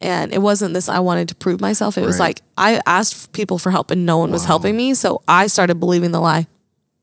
And 0.00 0.32
it 0.32 0.40
wasn't 0.40 0.74
this 0.74 0.88
I 0.88 1.00
wanted 1.00 1.28
to 1.28 1.34
prove 1.34 1.60
myself. 1.60 1.98
It 1.98 2.06
was 2.06 2.18
like 2.18 2.40
I 2.56 2.80
asked 2.86 3.32
people 3.32 3.58
for 3.58 3.70
help 3.70 3.90
and 3.90 4.06
no 4.06 4.16
one 4.16 4.30
was 4.30 4.44
helping 4.44 4.76
me. 4.76 4.94
So 4.94 5.22
I 5.28 5.48
started 5.48 5.80
believing 5.80 6.12
the 6.12 6.20
lie. 6.20 6.46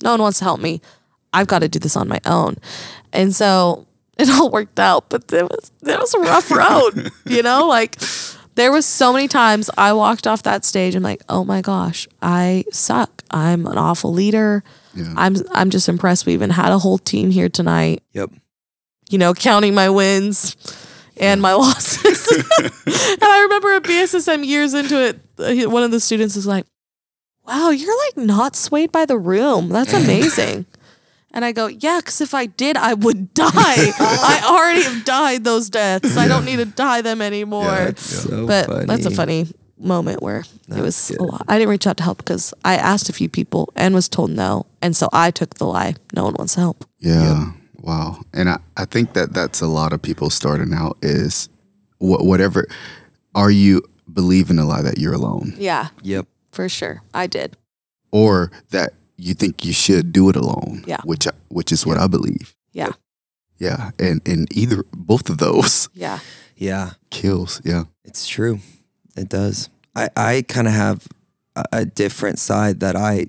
No 0.03 0.11
one 0.11 0.21
wants 0.21 0.39
to 0.39 0.45
help 0.45 0.59
me. 0.59 0.81
I've 1.33 1.47
got 1.47 1.59
to 1.59 1.67
do 1.67 1.77
this 1.77 1.97
on 1.97 2.07
my 2.07 2.21
own. 2.25 2.55
And 3.11 3.35
so 3.35 3.85
it 4.17 4.29
all 4.29 4.49
worked 4.49 4.79
out, 4.79 5.09
but 5.09 5.31
it 5.31 5.43
was 5.43 5.71
it 5.83 5.99
was 5.99 6.13
a 6.13 6.19
rough 6.19 6.49
road, 6.51 7.11
you 7.25 7.43
know? 7.43 7.67
Like 7.67 7.97
there 8.55 8.71
was 8.71 8.85
so 8.85 9.11
many 9.11 9.27
times 9.27 9.69
I 9.77 9.91
walked 9.93 10.25
off 10.25 10.43
that 10.43 10.63
stage 10.63 10.95
and 10.95 11.03
like, 11.03 11.21
"Oh 11.27 11.43
my 11.43 11.61
gosh, 11.61 12.07
I 12.21 12.63
suck. 12.71 13.23
I'm 13.29 13.67
an 13.67 13.77
awful 13.77 14.13
leader." 14.13 14.63
Yeah. 14.95 15.13
I'm 15.17 15.35
I'm 15.51 15.69
just 15.69 15.89
impressed 15.89 16.25
we 16.25 16.33
even 16.33 16.49
had 16.49 16.71
a 16.71 16.79
whole 16.79 16.97
team 16.97 17.29
here 17.31 17.49
tonight, 17.49 18.01
Yep. 18.13 18.31
you 19.09 19.17
know, 19.17 19.33
counting 19.33 19.73
my 19.75 19.89
wins 19.89 20.55
and 21.17 21.41
my 21.41 21.53
losses. 21.53 22.27
and 22.85 23.23
I 23.23 23.41
remember 23.43 23.73
at 23.73 23.83
BSSM 23.83 24.45
years 24.45 24.73
into 24.73 24.99
it, 25.05 25.19
uh, 25.39 25.69
one 25.69 25.83
of 25.83 25.91
the 25.91 25.99
students 25.99 26.35
is 26.35 26.47
like, 26.47 26.65
"Wow, 27.45 27.69
you're 27.71 27.97
like 28.05 28.17
not 28.25 28.55
swayed 28.55 28.91
by 28.91 29.05
the 29.05 29.17
room. 29.17 29.69
That's 29.69 29.93
amazing." 30.03 30.65
And 31.31 31.43
I 31.43 31.51
go, 31.51 31.67
"Yeah, 31.67 31.99
because 31.99 32.21
if 32.21 32.33
I 32.33 32.45
did, 32.45 32.77
I 32.77 32.93
would 32.93 33.33
die. 33.33 33.51
I 33.57 34.41
already 34.45 34.83
have 34.83 35.03
died 35.03 35.43
those 35.43 35.69
deaths. 35.69 36.15
I 36.15 36.29
don't 36.29 36.45
need 36.45 36.57
to 36.57 36.65
die 36.65 37.01
them 37.01 37.21
anymore." 37.21 37.65
Yeah, 37.65 37.91
So 37.95 38.47
but 38.47 38.67
funny. 38.67 38.85
that's 38.85 39.05
a 39.05 39.11
funny 39.11 39.47
moment 39.85 40.21
where 40.21 40.43
it 40.69 40.81
was 40.81 41.09
good. 41.11 41.19
a 41.19 41.23
lot. 41.23 41.45
I 41.47 41.57
didn't 41.57 41.69
reach 41.69 41.87
out 41.87 41.97
to 41.97 42.03
help 42.03 42.17
because 42.19 42.53
I 42.63 42.75
asked 42.75 43.09
a 43.09 43.13
few 43.13 43.29
people 43.29 43.71
and 43.75 43.93
was 43.95 44.09
told 44.09 44.31
no, 44.31 44.65
and 44.81 44.95
so 44.95 45.07
I 45.13 45.31
took 45.31 45.55
the 45.55 45.65
lie. 45.65 45.95
No 46.15 46.23
one 46.25 46.33
wants 46.37 46.55
help. 46.55 46.85
Yeah. 46.99 47.51
Wow. 47.79 48.21
And 48.33 48.49
I, 48.49 48.57
I 48.75 48.85
think 48.85 49.13
that 49.13 49.33
that's 49.33 49.61
a 49.61 49.67
lot 49.67 49.93
of 49.93 50.01
people 50.01 50.29
starting 50.31 50.73
out 50.73 50.97
is 51.03 51.49
wh- 51.99 52.23
whatever. 52.25 52.65
Are 53.35 53.51
you 53.51 53.81
believing 54.11 54.57
a 54.59 54.65
lie 54.65 54.81
that 54.81 54.97
you're 54.97 55.13
alone 55.13 55.53
Yeah, 55.57 55.89
Yep. 56.01 56.25
for 56.51 56.67
sure, 56.69 57.01
I 57.13 57.27
did. 57.27 57.57
or 58.11 58.49
that 58.71 58.93
you 59.17 59.33
think 59.33 59.63
you 59.65 59.73
should 59.73 60.11
do 60.11 60.29
it 60.29 60.35
alone? 60.35 60.83
Yeah. 60.87 61.01
Which, 61.03 61.27
which 61.49 61.71
is 61.71 61.85
what 61.85 61.97
I 61.97 62.07
believe. 62.07 62.55
Yeah, 62.73 62.93
Yeah. 63.59 63.91
And, 63.99 64.21
and 64.27 64.47
either, 64.57 64.83
both 64.91 65.29
of 65.29 65.37
those 65.37 65.87
yeah, 65.93 66.19
Yeah. 66.55 66.91
kills. 67.11 67.61
Yeah. 67.63 67.83
It's 68.03 68.27
true. 68.27 68.59
It 69.15 69.29
does. 69.29 69.69
I, 69.95 70.09
I 70.15 70.45
kind 70.47 70.67
of 70.67 70.73
have 70.73 71.07
a, 71.55 71.65
a 71.71 71.85
different 71.85 72.39
side 72.39 72.79
that 72.81 72.95
I 72.95 73.27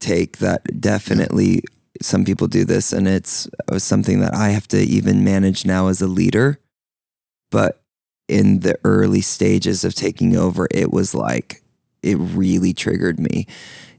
take 0.00 0.38
that 0.38 0.80
definitely 0.80 1.62
some 2.00 2.24
people 2.24 2.46
do 2.46 2.64
this 2.64 2.92
and 2.92 3.08
it's 3.08 3.48
uh, 3.70 3.78
something 3.78 4.20
that 4.20 4.34
I 4.34 4.50
have 4.50 4.68
to 4.68 4.78
even 4.78 5.24
manage 5.24 5.66
now 5.66 5.88
as 5.88 6.00
a 6.00 6.06
leader. 6.06 6.60
But 7.50 7.82
in 8.28 8.60
the 8.60 8.78
early 8.84 9.20
stages 9.20 9.84
of 9.84 9.94
taking 9.94 10.36
over, 10.36 10.68
it 10.70 10.92
was 10.92 11.14
like, 11.14 11.62
it 12.02 12.16
really 12.16 12.72
triggered 12.72 13.18
me. 13.18 13.46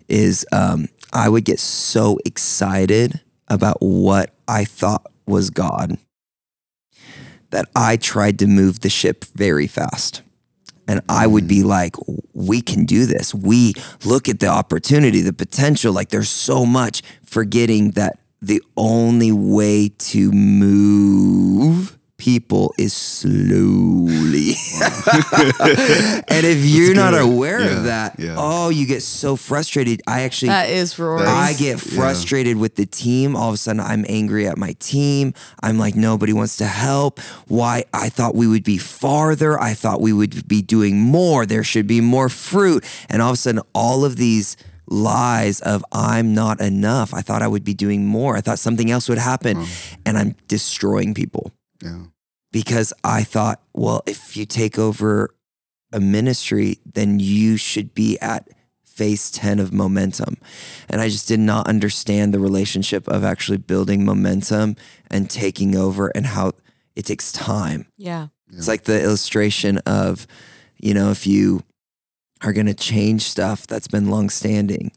Is 0.08 0.46
um, 0.52 0.88
I 1.14 1.30
would 1.30 1.46
get 1.46 1.60
so 1.60 2.18
excited 2.26 3.22
about 3.48 3.78
what 3.80 4.34
I 4.48 4.66
thought 4.66 5.12
was 5.28 5.50
God 5.50 5.98
that 7.52 7.68
I 7.76 7.98
tried 7.98 8.40
to 8.40 8.48
move 8.48 8.80
the 8.80 8.90
ship 8.90 9.26
very 9.36 9.68
fast. 9.68 10.22
And 10.90 11.02
I 11.08 11.28
would 11.28 11.48
be 11.48 11.60
mm. 11.60 11.66
like, 11.66 11.96
we 12.34 12.62
can 12.62 12.86
do 12.86 13.06
this. 13.06 13.32
We 13.32 13.76
look 14.04 14.28
at 14.28 14.40
the 14.40 14.48
opportunity, 14.48 15.22
the 15.22 15.34
potential. 15.34 15.94
Like 15.94 16.10
there's 16.10 16.32
so 16.32 16.66
much, 16.66 17.04
forgetting 17.24 17.92
that 17.92 18.18
the 18.42 18.64
only 18.76 19.32
way 19.32 19.90
to 19.90 20.32
move 20.32 21.99
people 22.20 22.74
is 22.78 22.94
slowly. 22.94 24.52
and 26.28 26.46
if 26.46 26.64
you're 26.64 26.94
not 26.94 27.18
aware 27.18 27.62
Yeah, 27.62 27.78
of 27.78 27.84
that, 27.86 28.20
yeah. 28.20 28.36
oh, 28.38 28.70
you 28.70 28.86
get 28.86 29.02
so 29.02 29.36
frustrated. 29.36 30.02
I 30.06 30.22
actually 30.22 30.50
that 30.50 30.70
is 30.70 31.00
Rory. 31.00 31.24
I 31.24 31.54
get 31.54 31.84
yeah. 31.84 31.98
frustrated 31.98 32.58
with 32.58 32.76
the 32.76 32.86
team. 32.86 33.36
All 33.36 33.50
of 33.50 33.56
a 33.56 33.58
sudden, 33.58 33.80
I'm 33.80 34.06
angry 34.08 34.48
at 34.48 34.58
my 34.58 34.74
team. 34.80 35.34
I'm 35.64 35.80
like, 35.80 35.96
nobody 35.96 36.34
wants 36.34 36.58
to 36.58 36.66
help. 36.66 37.20
Why? 37.48 37.86
I 37.94 38.10
thought 38.10 38.36
we 38.36 38.46
would 38.46 38.64
be 38.64 38.78
farther. 38.78 39.60
I 39.60 39.74
thought 39.74 40.02
we 40.02 40.14
would 40.14 40.48
be 40.48 40.62
doing 40.62 41.00
more. 41.00 41.46
There 41.46 41.64
should 41.64 41.88
be 41.88 42.02
more 42.02 42.30
fruit. 42.30 42.86
And 43.10 43.22
all 43.22 43.30
of 43.30 43.36
a 43.36 43.38
sudden, 43.38 43.62
all 43.74 44.06
of 44.06 44.18
these 44.18 44.58
lies 44.92 45.62
of 45.62 45.86
I'm 45.92 46.34
not 46.34 46.60
enough. 46.60 47.14
I 47.14 47.22
thought 47.22 47.42
I 47.42 47.48
would 47.48 47.64
be 47.64 47.74
doing 47.74 48.06
more. 48.06 48.36
I 48.36 48.42
thought 48.42 48.60
something 48.60 48.92
else 48.92 49.08
would 49.08 49.18
happen. 49.20 49.66
And 50.06 50.18
I'm 50.18 50.36
destroying 50.48 51.14
people 51.14 51.54
Yeah. 51.84 52.06
because 52.52 52.94
I 53.04 53.24
thought, 53.24 53.62
well, 53.74 54.04
if 54.06 54.36
you 54.36 54.46
take 54.46 54.78
over 54.78 55.34
a 55.92 56.00
ministry, 56.00 56.80
then 56.86 57.20
you 57.20 57.58
should 57.58 57.94
be 57.94 58.20
at 58.20 58.48
phase 58.86 59.32
10 59.32 59.60
of 59.60 59.72
momentum. 59.72 60.36
And 60.90 61.00
I 61.00 61.08
just 61.08 61.28
did 61.28 61.40
not 61.40 61.68
understand 61.68 62.34
the 62.34 62.40
relationship 62.40 63.08
of 63.08 63.24
actually 63.24 63.58
building 63.60 64.04
momentum 64.04 64.76
and 65.10 65.30
taking 65.30 65.76
over 65.76 66.10
and 66.10 66.26
how 66.26 66.52
it 66.96 67.06
takes 67.06 67.32
time. 67.32 67.88
yeah, 67.98 68.28
It's 68.52 68.68
like 68.68 68.84
the 68.84 69.02
illustration 69.02 69.78
of, 69.80 70.28
you 70.80 70.94
know, 70.94 71.12
if 71.12 71.26
you 71.26 71.64
are 72.42 72.52
going 72.54 72.66
to 72.68 72.74
change 72.74 73.24
stuff 73.24 73.68
that's 73.68 73.88
been 73.88 74.10
long 74.10 74.30
standing. 74.30 74.92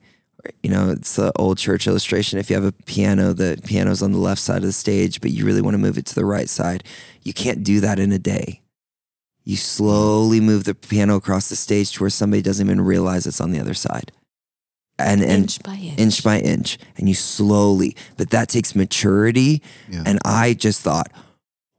You 0.63 0.71
know, 0.71 0.91
it's 0.91 1.17
the 1.17 1.33
old 1.37 1.59
church 1.59 1.87
illustration. 1.87 2.39
If 2.39 2.51
you 2.51 2.57
have 2.57 2.65
a 2.65 2.73
piano, 2.73 3.33
the 3.33 3.61
piano's 3.65 4.03
on 4.03 4.13
the 4.13 4.19
left 4.19 4.41
side 4.41 4.59
of 4.59 4.63
the 4.65 4.73
stage, 4.73 5.21
but 5.21 5.31
you 5.31 5.45
really 5.45 5.63
want 5.63 5.75
to 5.75 5.79
move 5.79 5.99
it 5.99 6.07
to 6.07 6.15
the 6.15 6.25
right 6.25 6.49
side. 6.49 6.85
You 7.23 7.33
can't 7.33 7.63
do 7.63 7.81
that 7.81 7.99
in 7.99 8.11
a 8.13 8.19
day. 8.19 8.61
You 9.45 9.57
slowly 9.57 10.41
move 10.41 10.65
the 10.65 10.75
piano 10.75 11.17
across 11.17 11.49
the 11.49 11.57
stage 11.57 11.93
to 11.93 12.01
where 12.03 12.11
somebody 12.11 12.43
doesn't 12.43 12.65
even 12.67 12.81
realize 12.81 13.27
it's 13.27 13.41
on 13.41 13.51
the 13.53 13.61
other 13.61 13.75
side. 13.75 14.13
And, 14.99 15.21
and 15.23 15.33
inch 15.45 15.63
by 15.63 15.75
inch. 15.75 15.99
inch 15.99 16.23
by 16.25 16.39
inch 16.39 16.79
and 16.97 17.09
you 17.09 17.15
slowly 17.15 17.97
but 18.19 18.31
that 18.31 18.49
takes 18.49 18.77
maturity 18.77 19.63
Yeah. 19.89 20.05
and 20.07 20.19
i 20.25 20.53
just 20.55 20.83
thought 20.83 21.11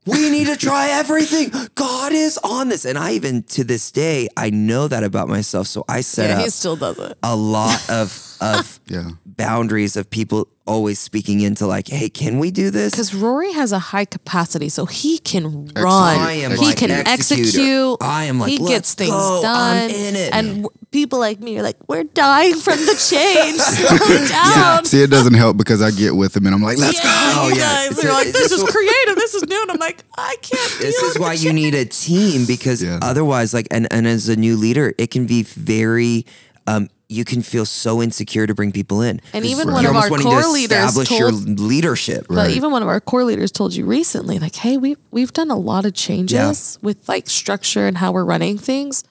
we 0.06 0.30
need 0.30 0.46
to 0.46 0.56
try 0.56 0.88
everything 0.90 1.50
god 1.74 2.12
is 2.12 2.38
on 2.38 2.68
this 2.68 2.84
and 2.84 2.98
i 2.98 3.12
even 3.12 3.42
to 3.44 3.64
this 3.64 3.90
day 3.90 4.28
i 4.36 4.50
know 4.50 4.86
that 4.88 5.02
about 5.04 5.28
myself 5.28 5.66
so 5.66 5.84
i 5.88 6.00
set 6.00 6.30
yeah, 6.30 6.36
up 6.38 6.44
he 6.44 6.50
still 6.50 6.76
does 6.76 6.98
it. 6.98 7.16
a 7.22 7.34
lot 7.36 7.78
of 7.90 8.36
of 8.40 8.80
Yeah. 8.88 9.10
Boundaries 9.36 9.96
of 9.96 10.08
people 10.10 10.48
always 10.66 10.98
speaking 10.98 11.40
into 11.42 11.66
like 11.66 11.88
hey 11.88 12.08
can 12.08 12.38
we 12.38 12.50
do 12.50 12.70
this 12.70 12.90
Because 12.92 13.12
Rory 13.14 13.52
has 13.52 13.70
a 13.72 13.78
high 13.78 14.06
capacity, 14.06 14.68
so 14.70 14.86
he 14.86 15.18
can 15.18 15.44
Excellent. 15.44 15.74
run. 15.76 16.18
I 16.18 16.32
am 16.44 16.52
he 16.52 16.56
like 16.56 16.76
can 16.78 16.90
executor. 16.90 17.10
execute. 17.10 17.96
I 18.00 18.24
am 18.24 18.38
like, 18.40 18.50
he 18.50 18.58
"Let's 18.58 18.70
gets 18.74 18.94
things 18.94 19.10
go. 19.10 19.42
done. 19.42 19.76
I'm 19.76 19.90
in 19.90 20.16
it." 20.16 20.32
And 20.34 20.46
w- 20.62 20.68
people 20.90 21.18
like 21.18 21.40
me 21.40 21.58
are 21.58 21.62
like, 21.62 21.76
we're 21.88 22.04
dying 22.04 22.54
from 22.54 22.78
the 22.78 22.94
change. 23.10 23.58
Slow 23.60 24.26
down. 24.28 24.84
See, 24.86 25.02
it 25.02 25.10
doesn't 25.10 25.34
help 25.34 25.56
because 25.58 25.82
I 25.82 25.90
get 25.90 26.14
with 26.16 26.34
him 26.36 26.46
and 26.46 26.54
I'm 26.54 26.62
like, 26.62 26.78
let's 26.78 26.98
go. 27.00 27.08
yeah, 27.08 27.32
Oh, 27.36 27.48
you 27.48 27.56
yeah. 27.56 27.88
guys 27.88 27.90
It's 27.98 28.04
are 28.04 28.12
like, 28.12 28.26
it's 28.28 28.38
this 28.38 28.52
a- 28.52 28.64
is 28.64 28.70
creative. 28.70 29.16
This 29.16 29.34
is 29.34 29.42
new. 29.48 29.60
And 29.62 29.70
I'm 29.72 29.78
like, 29.78 30.02
I 30.16 30.36
can't. 30.40 30.80
this 30.80 30.98
deal 31.00 31.10
is 31.10 31.18
why 31.18 31.36
the 31.36 31.42
you 31.42 31.52
need 31.52 31.74
a 31.74 31.84
team 31.84 32.46
because 32.46 32.82
Yeah. 32.82 33.00
otherwise 33.02 33.52
like 33.52 33.66
and, 33.70 33.86
and 33.92 34.06
as 34.06 34.28
a 34.30 34.36
new 34.36 34.56
leader 34.56 34.94
it 34.96 35.10
can 35.10 35.26
be 35.26 35.42
very 35.42 36.24
um 36.66 36.88
you 37.08 37.24
can 37.24 37.42
feel 37.42 37.66
so 37.66 38.00
insecure 38.02 38.46
to 38.46 38.54
bring 38.54 38.72
people 38.72 39.02
in 39.02 39.20
And 39.32 39.44
even 39.44 39.70
one 39.72 39.84
of 39.84 39.94
our 39.94 40.08
core 40.08 40.18
to 40.42 40.48
leaders 40.50 40.78
establish 40.78 41.10
your 41.10 41.30
told- 41.30 41.60
leadership 41.60 42.26
But 42.28 42.50
even 42.50 42.70
one 42.70 42.82
of 42.82 42.88
our 42.88 43.00
core 43.00 43.24
leaders 43.24 43.52
told 43.52 43.74
you 43.74 43.84
recently, 43.84 44.38
like, 44.38 44.54
hey, 44.56 44.76
we 44.76 44.96
we've 45.10 45.32
done 45.32 45.50
a 45.50 45.56
lot 45.58 45.84
of 45.84 45.92
changes 45.94 46.78
with 46.82 47.08
like 47.08 47.28
structure 47.28 47.86
and 47.86 47.98
how 47.98 48.12
we're 48.12 48.24
running 48.24 48.56
things. 48.58 49.04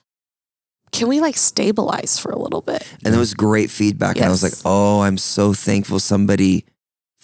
Can 0.92 1.08
we 1.08 1.20
like 1.20 1.36
stabilize 1.36 2.18
for 2.18 2.30
a 2.30 2.38
little 2.38 2.60
bit? 2.62 2.86
and 3.04 3.12
that 3.14 3.18
was 3.18 3.34
great 3.34 3.70
feedback 3.70 4.16
and 4.16 4.24
i 4.26 4.28
was 4.28 4.42
like 4.44 4.52
oh 4.64 5.00
i'm 5.00 5.18
so 5.18 5.52
thankful 5.52 5.98
somebody 5.98 6.64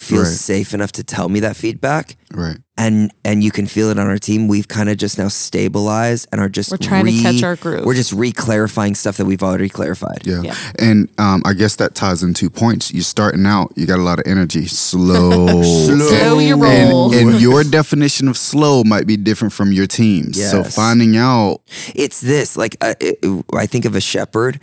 feels 0.01 0.29
Right. 0.29 0.37
safe 0.37 0.73
enough 0.73 0.91
to 0.93 1.03
tell 1.03 1.29
me 1.29 1.39
that 1.41 1.55
feedback 1.55 2.15
Right. 2.33 2.57
and 2.75 3.11
and 3.23 3.43
you 3.43 3.51
can 3.51 3.67
feel 3.67 3.89
it 3.91 3.99
on 3.99 4.07
our 4.07 4.17
team 4.17 4.47
we've 4.47 4.67
kind 4.67 4.89
of 4.89 4.97
just 4.97 5.17
now 5.19 5.27
stabilized 5.27 6.27
and 6.31 6.41
are 6.41 6.49
just 6.49 6.71
We're 6.71 6.77
trying 6.77 7.05
to 7.05 7.21
catch 7.21 7.43
our 7.43 7.55
groove. 7.55 7.85
we're 7.85 7.93
just 7.93 8.11
re-clarifying 8.11 8.95
stuff 8.95 9.17
that 9.17 9.25
we've 9.25 9.43
already 9.43 9.69
clarified 9.69 10.25
Yeah. 10.25 10.41
Yeah. 10.41 10.55
And 10.79 11.07
um, 11.19 11.43
I 11.45 11.53
guess 11.53 11.75
that 11.75 11.93
ties 11.93 12.23
in 12.23 12.33
two 12.33 12.49
points. 12.49 12.91
You're 12.91 13.03
starting 13.03 13.45
out, 13.45 13.73
you 13.75 13.85
got 13.85 13.99
a 13.99 14.03
lot 14.03 14.17
of 14.19 14.25
energy. 14.25 14.65
Slow. 14.67 15.61
Slow 15.87 16.39
your 16.39 16.65
and, 16.65 16.89
roll. 16.89 17.13
and 17.13 17.39
your 17.39 17.63
definition 17.79 18.27
of 18.27 18.37
slow 18.37 18.83
might 18.83 19.05
be 19.05 19.17
different 19.17 19.53
from 19.53 19.71
your 19.71 19.85
team's. 19.87 20.41
So 20.49 20.63
finding 20.63 21.15
out, 21.15 21.61
It's 21.93 22.21
this 22.21 22.57
like 22.57 22.75
uh, 22.81 22.95
it, 22.99 23.19
I 23.53 23.67
think 23.67 23.85
of 23.85 23.95
a 23.95 24.01
shepherd. 24.01 24.59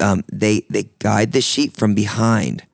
Um, 0.00 0.24
they 0.32 0.66
they 0.70 0.90
guide 0.98 1.32
the 1.32 1.40
sheep 1.40 1.76
from 1.76 1.94
behind. 1.94 2.64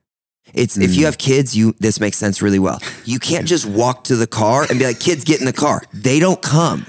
It's 0.55 0.77
if 0.77 0.91
Mm. 0.91 0.97
you 0.97 1.05
have 1.07 1.19
kids, 1.19 1.57
you 1.57 1.75
this 1.81 2.01
makes 2.01 2.19
sense 2.19 2.43
really 2.43 2.59
well. 2.59 2.81
You 3.05 3.19
can't 3.19 3.47
just 3.47 3.67
walk 3.67 4.05
to 4.05 4.17
the 4.17 4.27
car 4.27 4.67
and 4.69 4.79
be 4.79 4.85
like, 4.87 5.01
"Kids, 5.01 5.25
get 5.25 5.41
in 5.41 5.47
the 5.47 5.53
car." 5.53 5.83
They 5.93 6.19
don't 6.21 6.41
come. 6.43 6.87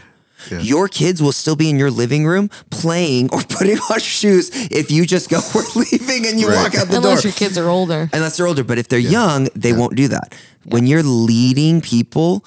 Your 0.60 0.88
kids 0.88 1.22
will 1.22 1.32
still 1.34 1.56
be 1.56 1.70
in 1.70 1.78
your 1.78 1.92
living 1.92 2.26
room 2.26 2.50
playing 2.72 3.30
or 3.32 3.42
putting 3.58 3.78
on 3.92 4.00
shoes 4.00 4.50
if 4.72 4.90
you 4.90 5.06
just 5.06 5.30
go, 5.30 5.40
"We're 5.56 5.64
leaving," 5.76 6.26
and 6.26 6.40
you 6.40 6.48
Right. 6.50 6.56
walk 6.64 6.76
out 6.76 6.88
the 6.88 6.96
Unless 6.98 7.02
door. 7.04 7.10
Unless 7.12 7.24
your 7.26 7.34
kids 7.34 7.58
are 7.60 7.70
older. 7.70 8.10
Unless 8.12 8.38
they're 8.38 8.48
older, 8.48 8.64
but 8.64 8.78
if 8.80 8.88
they're 8.88 8.98
young, 9.00 9.50
they 9.56 9.72
won't 9.74 9.96
do 9.96 10.08
that. 10.08 10.34
When 10.66 10.88
you're 10.88 11.04
leading 11.04 11.80
people, 11.82 12.44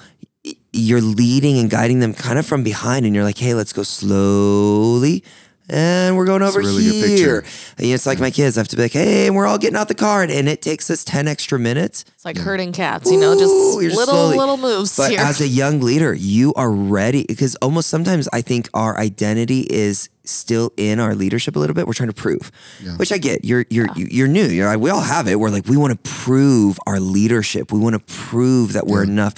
you're 0.73 1.00
leading 1.00 1.56
and 1.59 1.71
guiding 1.71 2.00
them 2.00 2.14
kind 2.14 2.37
of 2.38 2.44
from 2.44 2.64
behind, 2.64 3.06
and 3.06 3.14
you're 3.14 3.23
like, 3.25 3.38
"Hey, 3.38 3.54
let's 3.54 3.73
go 3.73 3.85
slowly." 3.85 5.23
And 5.68 6.14
we're 6.16 6.26
going 6.26 6.42
over 6.42 6.59
really 6.59 6.83
here. 6.83 7.40
picture. 7.40 7.44
And 7.78 7.87
it's 7.87 8.04
like 8.04 8.21
my 8.21 8.30
kids 8.30 8.59
I 8.59 8.61
have 8.61 8.68
to 8.68 8.76
be 8.76 8.83
like, 8.83 8.92
hey, 8.92 9.26
and 9.26 9.35
we're 9.35 9.47
all 9.47 9.56
getting 9.56 9.76
out 9.76 9.88
the 9.88 9.94
car, 9.94 10.23
and 10.23 10.30
it 10.49 10.61
takes 10.61 10.90
us 10.90 11.04
10 11.04 11.26
extra 11.26 11.59
minutes. 11.59 12.04
It's 12.14 12.25
like 12.25 12.37
herding 12.37 12.73
cats, 12.73 13.11
you 13.11 13.18
know, 13.18 13.33
just 13.38 13.50
Ooh, 13.50 13.80
you're 13.80 13.90
little 13.92 14.04
slowly- 14.14 14.37
little 14.37 14.56
moves 14.59 14.94
But 14.97 15.11
here. 15.12 15.21
as 15.21 15.40
a 15.40 15.49
young 15.49 15.80
leader, 15.80 16.12
you 16.12 16.52
are 16.54 16.71
ready 16.71 17.25
because 17.26 17.54
almost 17.56 17.88
sometimes 17.88 18.28
I 18.33 18.42
think 18.42 18.68
our 18.75 18.99
identity 18.99 19.61
is 19.71 20.11
still 20.25 20.73
in 20.76 21.00
our 21.00 21.14
leadership 21.14 21.56
a 21.56 21.59
little 21.59 21.75
bit. 21.75 21.87
We're 21.87 21.92
trying 21.94 22.11
to 22.11 22.14
prove, 22.14 22.50
which 22.99 23.11
I 23.12 23.18
get. 23.18 23.44
You're 23.44 23.64
you're 23.71 23.88
you're 23.97 24.28
new. 24.28 24.44
You're 24.47 24.68
like 24.68 24.80
we 24.80 24.90
all 24.90 25.00
have 25.00 25.28
it. 25.28 25.38
We're 25.40 25.50
like 25.50 25.66
we 25.66 25.76
want 25.76 25.92
to 26.02 26.11
prove 26.11 26.78
our 26.87 27.00
leadership. 27.00 27.73
We 27.73 27.78
want 27.78 27.94
to 27.94 28.14
prove 28.14 28.75
that 28.75 28.87
we're 28.87 29.02
enough. 29.02 29.35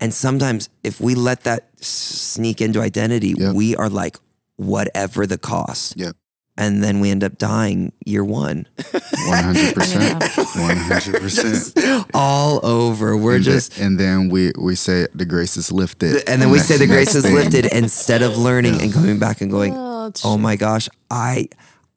And 0.00 0.12
sometimes 0.14 0.68
if 0.84 1.00
we 1.00 1.14
let 1.14 1.44
that 1.44 1.68
sneak 1.82 2.60
into 2.60 2.80
identity, 2.80 3.34
Yeah. 3.36 3.52
we 3.52 3.74
are 3.76 3.88
like 3.88 4.16
whatever 4.58 5.26
the 5.26 5.38
cost. 5.38 5.94
Yeah. 5.96 6.12
And 6.58 6.82
then 6.82 6.98
we 6.98 7.10
end 7.10 7.22
up 7.22 7.38
dying 7.38 7.92
year 8.04 8.24
one, 8.24 8.66
100%, 8.78 9.74
100%. 9.74 12.10
all 12.14 12.66
over. 12.66 13.16
We're 13.16 13.36
and, 13.36 13.44
just 13.44 13.76
then, 13.76 13.86
and 13.86 14.00
then 14.00 14.28
we, 14.28 14.50
we 14.58 14.74
say 14.74 15.06
the 15.14 15.24
grace 15.24 15.56
is 15.56 15.70
lifted. 15.70 16.28
and 16.28 16.42
then 16.42 16.50
we 16.50 16.56
Next- 16.58 16.68
say 16.68 16.76
the 16.76 16.88
grace 16.88 17.14
is 17.14 17.30
lifted 17.30 17.66
instead 17.66 18.22
of 18.22 18.36
learning 18.36 18.82
and 18.82 18.92
coming 18.92 19.20
back 19.20 19.40
and 19.40 19.52
going, 19.52 19.72
Oh, 19.74 20.12
oh 20.24 20.36
my 20.36 20.56
gosh, 20.56 20.88
I 21.10 21.48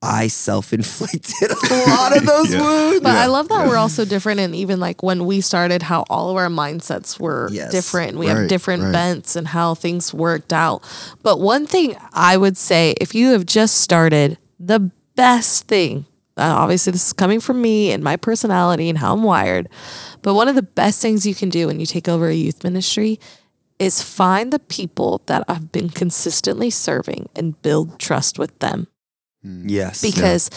I 0.03 0.27
self-inflicted 0.27 1.51
a 1.51 1.75
lot 1.89 2.17
of 2.17 2.25
those 2.25 2.49
Yeah. 2.53 2.61
wounds. 2.61 3.01
But 3.01 3.15
I 3.15 3.27
love 3.27 3.49
that 3.49 3.67
we're 3.67 3.77
all 3.77 3.89
so 3.89 4.03
different. 4.03 4.39
And 4.39 4.55
even 4.55 4.79
like 4.79 5.03
when 5.03 5.25
we 5.25 5.41
started, 5.41 5.83
how 5.83 6.05
all 6.09 6.29
of 6.31 6.37
our 6.37 6.47
mindsets 6.49 7.19
were 7.19 7.49
Yes. 7.51 7.71
different. 7.71 8.11
And 8.11 8.19
we 8.19 8.27
have 8.27 8.47
different 8.47 8.83
right. 8.83 8.91
bents 8.91 9.35
and 9.35 9.47
how 9.47 9.75
things 9.75 10.13
worked 10.13 10.53
out. 10.53 10.83
But 11.21 11.39
one 11.39 11.67
thing 11.67 11.95
I 12.13 12.35
would 12.37 12.57
say, 12.57 12.95
if 12.99 13.13
you 13.13 13.31
have 13.33 13.45
just 13.45 13.77
started, 13.77 14.37
the 14.59 14.91
best 15.15 15.67
thing, 15.67 16.05
uh, 16.37 16.41
obviously, 16.57 16.91
this 16.91 17.07
is 17.07 17.13
coming 17.13 17.39
from 17.39 17.61
me 17.61 17.91
and 17.91 18.03
my 18.03 18.15
personality 18.15 18.89
and 18.89 18.97
how 18.97 19.13
I'm 19.13 19.21
wired. 19.23 19.69
But 20.23 20.33
one 20.33 20.47
of 20.47 20.55
the 20.55 20.63
best 20.63 20.99
things 21.01 21.27
you 21.27 21.35
can 21.35 21.49
do 21.49 21.67
when 21.67 21.79
you 21.79 21.85
take 21.85 22.07
over 22.09 22.27
a 22.27 22.33
youth 22.33 22.63
ministry 22.63 23.19
is 23.77 24.01
find 24.01 24.51
the 24.51 24.59
people 24.59 25.21
that 25.27 25.43
I've 25.47 25.71
been 25.71 25.89
consistently 25.89 26.69
serving 26.71 27.29
and 27.35 27.61
build 27.61 27.99
trust 27.99 28.39
with 28.39 28.57
them 28.59 28.87
Hmm. 29.43 29.67
yes. 29.67 30.01
because 30.01 30.49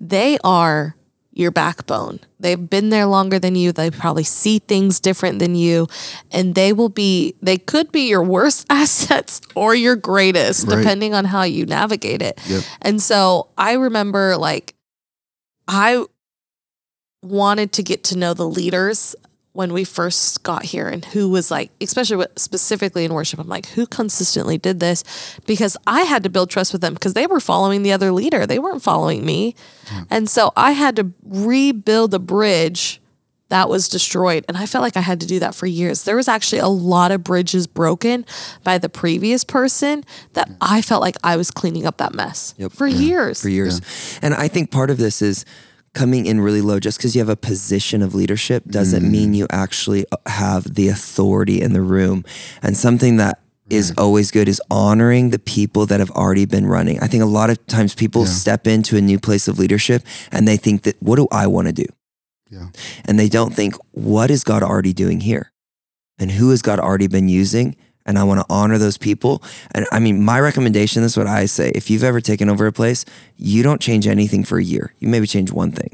they 0.00 0.38
are 0.42 0.96
your 1.34 1.50
backbone. 1.50 2.20
They've 2.40 2.68
been 2.68 2.90
there 2.90 3.06
longer 3.06 3.38
than 3.38 3.54
you. 3.54 3.72
They 3.72 3.90
probably 3.90 4.24
see 4.24 4.58
things 4.58 5.00
different 5.00 5.38
than 5.38 5.54
you. 5.54 5.86
And 6.30 6.54
they 6.54 6.74
will 6.74 6.90
be, 6.90 7.34
they 7.40 7.56
could 7.56 7.90
be 7.90 8.08
your 8.08 8.22
worst 8.22 8.66
assets 8.70 9.40
or 9.54 9.74
your 9.74 9.96
greatest, 9.96 10.66
Right. 10.66 10.76
depending 10.76 11.14
on 11.14 11.24
how 11.24 11.44
you 11.44 11.64
navigate 11.64 12.20
it. 12.20 12.38
Yep. 12.46 12.64
And 12.82 13.00
so 13.00 13.48
I 13.56 13.74
remember 13.74 14.36
like, 14.36 14.74
I 15.66 16.04
wanted 17.22 17.72
to 17.72 17.82
get 17.82 18.04
to 18.04 18.18
know 18.18 18.34
the 18.34 18.48
leaders 18.48 19.14
when 19.54 19.72
we 19.74 19.84
first 19.84 20.42
got 20.42 20.64
here 20.64 20.88
and 20.88 21.04
who 21.04 21.28
was 21.28 21.50
like 21.50 21.70
especially 21.80 22.16
with, 22.16 22.30
specifically 22.38 23.04
in 23.04 23.12
worship 23.12 23.38
i'm 23.38 23.48
like 23.48 23.66
who 23.66 23.86
consistently 23.86 24.56
did 24.58 24.80
this? 24.80 25.04
Because 25.46 25.76
i 25.86 26.02
had 26.02 26.22
to 26.22 26.30
build 26.30 26.48
trust 26.50 26.72
with 26.72 26.80
them 26.80 26.94
because 26.94 27.12
they 27.14 27.26
were 27.26 27.40
following 27.40 27.82
the 27.82 27.92
other 27.92 28.12
leader. 28.12 28.46
They 28.46 28.58
weren't 28.58 28.82
following 28.82 29.24
me. 29.26 29.54
And 30.10 30.28
so 30.28 30.52
i 30.56 30.72
had 30.72 30.96
to 30.96 31.12
rebuild 31.24 32.14
a 32.14 32.18
bridge 32.18 33.00
that 33.50 33.68
was 33.68 33.86
destroyed. 33.90 34.46
And 34.48 34.56
i 34.56 34.64
felt 34.64 34.80
like 34.82 34.96
i 34.96 35.00
had 35.00 35.20
to 35.20 35.26
do 35.26 35.38
that 35.40 35.54
for 35.54 35.66
years. 35.66 36.04
There 36.04 36.16
was 36.16 36.28
actually 36.28 36.60
a 36.60 36.68
lot 36.68 37.10
of 37.12 37.22
bridges 37.22 37.66
broken 37.66 38.24
by 38.64 38.78
the 38.78 38.88
previous 38.88 39.44
person 39.44 40.04
that 40.32 40.50
i 40.62 40.80
felt 40.80 41.02
like 41.02 41.16
i 41.22 41.36
was 41.36 41.50
cleaning 41.50 41.84
up 41.84 41.98
that 41.98 42.14
mess 42.14 42.54
Yep. 42.56 42.72
for 42.72 42.86
years. 42.86 43.42
For 43.42 43.50
years. 43.50 43.82
And 44.22 44.32
I 44.32 44.48
think 44.48 44.70
part 44.70 44.88
of 44.88 44.96
this 44.96 45.20
is 45.20 45.44
coming 45.94 46.26
in 46.26 46.40
really 46.40 46.62
low 46.62 46.80
just 46.80 46.98
because 46.98 47.14
you 47.14 47.20
have 47.20 47.28
a 47.28 47.36
position 47.36 48.02
of 48.02 48.14
leadership 48.14 48.64
doesn't 48.64 49.10
mean 49.10 49.34
you 49.34 49.46
actually 49.50 50.06
uh, 50.10 50.16
have 50.26 50.74
the 50.74 50.88
authority 50.88 51.60
in 51.60 51.72
the 51.72 51.82
room. 51.82 52.24
And 52.62 52.76
something 52.76 53.18
that 53.18 53.40
is 53.68 53.92
always 53.96 54.30
good 54.30 54.48
is 54.48 54.60
honoring 54.70 55.30
the 55.30 55.38
people 55.38 55.86
that 55.86 56.00
have 56.00 56.10
already 56.10 56.44
been 56.44 56.66
running. 56.66 57.00
I 57.00 57.06
think 57.06 57.22
a 57.22 57.26
lot 57.26 57.50
of 57.50 57.64
times 57.66 57.94
people 57.94 58.26
step 58.26 58.66
into 58.66 58.96
a 58.96 59.00
new 59.00 59.18
place 59.18 59.48
of 59.48 59.58
leadership 59.58 60.02
and 60.30 60.46
they 60.46 60.56
think 60.56 60.82
that 60.82 60.96
what 61.00 61.16
do 61.16 61.28
I 61.30 61.46
want 61.46 61.68
to 61.68 61.72
do? 61.72 61.86
Yeah. 62.50 62.68
And 63.04 63.18
they 63.18 63.28
don't 63.28 63.54
think 63.54 63.74
what 63.92 64.30
is 64.30 64.44
God 64.44 64.62
already 64.62 64.92
doing 64.92 65.20
here? 65.20 65.52
And 66.18 66.30
who 66.30 66.50
has 66.50 66.60
God 66.60 66.78
already 66.78 67.06
been 67.06 67.28
using? 67.28 67.76
And 68.04 68.18
I 68.18 68.24
want 68.24 68.40
to 68.40 68.46
honor 68.50 68.78
those 68.78 68.98
people. 68.98 69.42
And 69.74 69.86
I 69.92 69.98
mean, 70.00 70.24
my 70.24 70.40
recommendation 70.40 71.02
this 71.02 71.12
is 71.12 71.16
what 71.18 71.26
I 71.26 71.46
say. 71.46 71.70
If 71.74 71.88
you've 71.90 72.02
ever 72.02 72.20
taken 72.20 72.48
over 72.48 72.66
a 72.66 72.72
place, 72.72 73.04
you 73.36 73.62
don't 73.62 73.80
change 73.80 74.06
anything 74.06 74.44
for 74.44 74.58
a 74.58 74.64
year. 74.64 74.92
You 74.98 75.08
maybe 75.08 75.26
change 75.26 75.52
one 75.52 75.70
thing. 75.70 75.90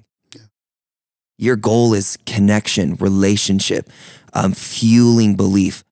Your 1.39 1.57
goal 1.57 1.95
is 1.95 2.19
connection, 2.27 2.97
relationship, 2.97 3.91
um, 4.33 4.53
fueling 4.53 5.37
belief, 5.37 5.85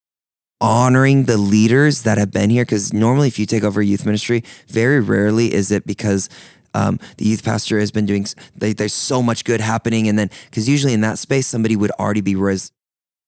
honoring 0.60 1.24
the 1.24 1.36
leaders 1.36 2.02
that 2.02 2.18
have 2.18 2.32
been 2.32 2.50
here. 2.50 2.64
Because 2.64 2.92
normally, 2.92 3.28
if 3.28 3.38
you 3.38 3.46
take 3.46 3.62
over 3.62 3.80
a 3.80 3.84
youth 3.84 4.04
ministry, 4.04 4.42
very 4.68 5.00
rarely 5.00 5.52
is 5.54 5.70
it 5.70 5.86
because 5.86 6.28
um, 6.74 6.98
the 7.18 7.26
youth 7.26 7.44
pastor 7.44 7.78
has 7.78 7.90
been 7.92 8.06
doing, 8.06 8.26
they, 8.56 8.72
there's 8.72 8.92
so 8.92 9.22
much 9.22 9.44
good 9.44 9.60
happening. 9.60 10.08
And 10.08 10.18
then, 10.18 10.30
because 10.46 10.68
usually 10.68 10.92
in 10.94 11.02
that 11.02 11.18
space, 11.18 11.46
somebody 11.46 11.76
would 11.76 11.92
already 11.92 12.22
be 12.22 12.34
raised, 12.34 12.72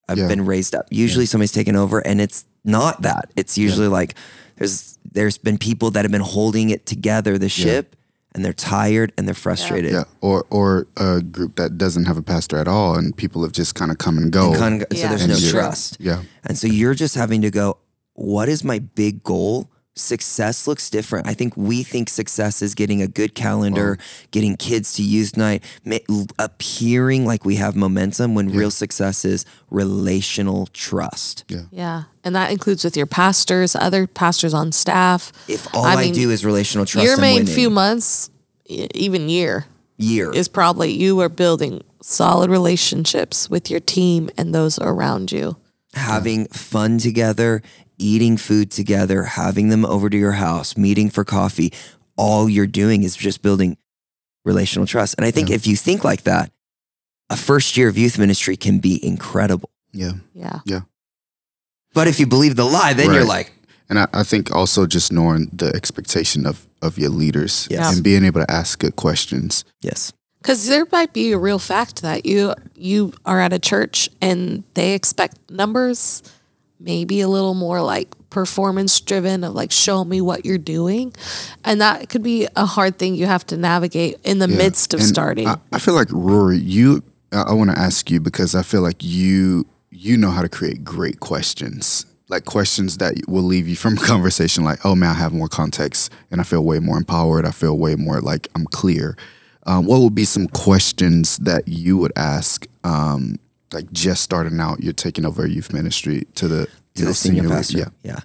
uh, 0.09 0.15
Yeah. 0.19 0.27
been 0.27 0.45
raised 0.45 0.75
up. 0.75 0.87
Usually 0.91 1.25
somebody's 1.25 1.53
taken 1.53 1.77
over 1.77 2.05
and 2.05 2.21
it's 2.21 2.45
not 2.65 3.03
that. 3.03 3.31
It's 3.37 3.57
usually 3.59 3.89
like 3.89 4.15
there's, 4.57 4.99
there's 5.11 5.39
been 5.39 5.59
people 5.59 5.91
that 5.93 6.05
have 6.05 6.13
been 6.13 6.21
holding 6.21 6.71
it 6.71 6.87
together, 6.87 7.39
the 7.39 7.49
ship, 7.49 7.97
and 8.35 8.45
they're 8.45 8.53
tired 8.53 9.13
and 9.17 9.27
they're 9.27 9.35
frustrated. 9.35 9.93
Yeah, 9.93 10.05
or 10.21 10.45
or 10.51 10.87
a 10.97 11.23
group 11.23 11.57
that 11.57 11.79
doesn't 11.79 12.05
have 12.05 12.17
a 12.19 12.23
pastor 12.23 12.59
at 12.59 12.69
all, 12.69 12.97
and 12.97 13.17
people 13.17 13.43
have 13.43 13.53
just 13.53 13.75
kind 13.75 13.91
of 13.91 13.99
come 13.99 14.19
and 14.19 14.31
go. 14.31 14.51
And 14.51 14.57
kind 14.59 14.83
of, 14.83 14.97
so 14.97 15.09
there's 15.09 15.23
And 15.23 15.33
no 15.33 15.51
trust. 15.51 15.97
yeah, 15.99 16.23
And 16.45 16.57
so 16.59 16.67
you're 16.67 16.95
just 16.95 17.15
having 17.15 17.41
to 17.43 17.51
go, 17.51 17.79
what 18.13 18.49
is 18.49 18.63
my 18.65 18.79
big 18.81 19.23
goal? 19.25 19.71
Success 19.99 20.67
looks 20.67 20.89
different. 20.91 21.27
I 21.27 21.35
think 21.35 21.57
we 21.57 21.83
think 21.83 22.09
success 22.09 22.63
is 22.63 22.75
getting 22.75 23.03
a 23.03 23.09
good 23.09 23.35
calendar, 23.35 23.99
getting 24.31 24.57
kids 24.57 24.95
to 24.95 25.03
youth 25.03 25.37
night, 25.37 25.63
ma- 25.85 25.99
appearing 26.39 27.25
like 27.27 27.45
we 27.45 27.57
have 27.57 27.77
momentum 27.77 28.35
when 28.35 28.49
real 28.51 28.71
success 28.71 29.25
is 29.25 29.45
relational 29.71 30.67
trust. 30.73 31.45
yeah, 31.49 31.63
Yeah. 31.71 32.03
And 32.25 32.35
that 32.37 32.51
includes 32.51 32.85
with 32.85 32.97
your 32.97 33.07
pastors, 33.07 33.75
other 33.75 34.07
pastors 34.07 34.53
on 34.53 34.73
staff. 34.73 35.33
If 35.49 35.67
all 35.75 35.85
I, 35.85 35.97
mean, 35.97 36.13
do 36.15 36.31
is 36.31 36.45
relational 36.45 36.85
trust, 36.85 37.05
your 37.05 37.15
I'm 37.15 37.21
main 37.21 37.47
few 37.47 37.71
months, 37.71 38.31
even 38.67 39.29
year, 39.29 39.67
year. 39.97 40.31
is 40.33 40.47
probably 40.49 40.93
you 40.93 41.19
are 41.21 41.29
building 41.31 41.83
solid 42.03 42.51
relationships 42.51 43.49
with 43.49 43.71
your 43.71 43.81
team 43.81 44.29
and 44.37 44.55
those 44.55 44.79
around 44.79 45.33
you. 45.33 45.57
having 45.95 46.47
fun 46.49 46.99
together, 46.99 47.63
eating 47.99 48.37
food 48.37 48.71
together, 48.71 49.25
having 49.25 49.69
them 49.69 49.85
over 49.85 50.09
to 50.09 50.17
your 50.17 50.33
house, 50.33 50.77
meeting 50.77 51.11
for 51.11 51.25
coffee. 51.25 51.73
All 52.17 52.49
you're 52.49 52.67
doing 52.67 53.03
is 53.03 53.17
just 53.17 53.43
building 53.43 53.77
relational 54.45 54.87
trust. 54.87 55.15
And 55.19 55.25
I 55.27 55.31
think 55.31 55.51
if 55.51 55.67
you 55.67 55.77
think 55.77 56.05
like 56.05 56.23
that, 56.25 56.51
a 57.31 57.37
first 57.37 57.77
year 57.77 57.89
of 57.89 57.99
youth 57.99 58.19
ministry 58.19 58.57
can 58.57 58.79
be 58.79 59.05
incredible. 59.05 59.71
yeah. 59.93 60.13
Yeah. 60.35 60.61
Yeah. 60.65 60.81
But 61.95 62.07
if 62.09 62.21
you 62.21 62.27
believe 62.27 62.57
the 62.57 62.65
lie, 62.65 62.93
then 62.93 63.13
you're 63.13 63.25
like, 63.25 63.53
And 63.89 63.99
I, 63.99 64.07
I 64.13 64.23
think 64.23 64.55
also 64.55 64.87
just 64.87 65.13
knowing 65.13 65.51
the 65.53 65.75
expectation 65.75 66.47
of 66.47 66.67
of 66.81 66.97
your 66.99 67.11
leaders 67.11 67.67
Yes. 67.71 67.93
and 67.95 68.05
being 68.05 68.25
able 68.25 68.41
to 68.45 68.51
ask 68.51 68.79
good 68.79 68.95
questions. 68.95 69.65
yes, 69.81 70.13
Because 70.41 70.69
there 70.69 70.87
might 70.93 71.13
be 71.13 71.33
a 71.33 71.39
real 71.39 71.59
fact 71.59 72.03
that 72.03 72.25
you 72.25 72.55
you 72.77 73.13
are 73.25 73.41
at 73.41 73.53
a 73.53 73.59
church 73.59 74.09
and 74.21 74.63
they 74.75 74.95
expect 74.95 75.39
numbers, 75.51 76.23
maybe 76.81 77.21
a 77.21 77.29
little 77.29 77.55
more 77.55 77.81
like 77.83 78.09
performance 78.31 79.01
driven 79.01 79.43
of 79.45 79.55
like 79.55 79.73
show 79.73 80.05
me 80.05 80.21
what 80.21 80.45
you're 80.45 80.59
doing, 80.59 81.13
and 81.65 81.81
that 81.81 82.09
could 82.09 82.23
be 82.23 82.47
a 82.57 82.67
hard 82.67 82.99
thing 82.99 83.15
you 83.15 83.27
have 83.27 83.47
to 83.47 83.57
navigate 83.57 84.19
in 84.25 84.39
the 84.39 84.49
Yeah. 84.49 84.57
midst 84.57 84.95
of 84.95 85.01
And 85.01 85.09
starting. 85.09 85.49
I, 85.49 85.57
I 85.73 85.79
feel 85.79 85.95
like 85.95 86.09
Rory, 86.11 86.59
you. 86.59 87.03
I, 87.33 87.43
I 87.43 87.53
want 87.53 87.71
to 87.71 87.79
ask 87.79 88.11
you 88.11 88.21
because 88.21 88.55
I 88.55 88.63
feel 88.63 88.81
like 88.83 89.03
you 89.03 89.67
you 89.91 90.17
know 90.17 90.31
how 90.31 90.43
to 90.43 90.49
create 90.49 90.85
great 90.85 91.21
questions. 91.21 92.05
Like 92.31 92.45
questions 92.45 92.99
that 92.99 93.15
will 93.27 93.43
leave 93.43 93.67
you 93.67 93.75
from 93.77 93.95
a 93.97 94.01
conversation 94.13 94.63
like, 94.63 94.85
oh 94.85 94.95
man, 94.95 95.11
I 95.11 95.15
have 95.15 95.33
more 95.33 95.49
context 95.49 96.13
and 96.31 96.41
I 96.41 96.45
feel 96.45 96.63
way 96.63 96.79
more 96.79 96.99
empowered. 96.99 97.47
I 97.47 97.51
feel 97.51 97.77
way 97.79 97.97
more 97.97 98.21
like 98.21 98.49
I'm 98.55 98.67
clear. 98.67 99.17
Um, 99.67 99.87
what 99.87 100.01
would 100.03 100.15
be 100.15 100.25
some 100.27 100.47
questions 100.49 101.39
that 101.39 101.67
you 101.69 101.97
would 101.99 102.13
ask, 102.17 102.67
um, 102.85 103.39
like 103.73 103.91
just 103.93 104.23
starting 104.23 104.61
out, 104.61 104.83
you're 104.83 104.93
taking 104.93 105.25
over 105.25 105.45
a 105.45 105.49
youth 105.49 105.73
ministry 105.73 106.27
to 106.35 106.49
the, 106.49 106.69
to 106.95 107.03
know, 107.03 107.09
the 107.09 107.15
senior, 107.15 107.43
lead- 107.43 107.51
pastor. 107.51 107.79
Yeah. 107.79 107.89
Yeah. 108.03 108.21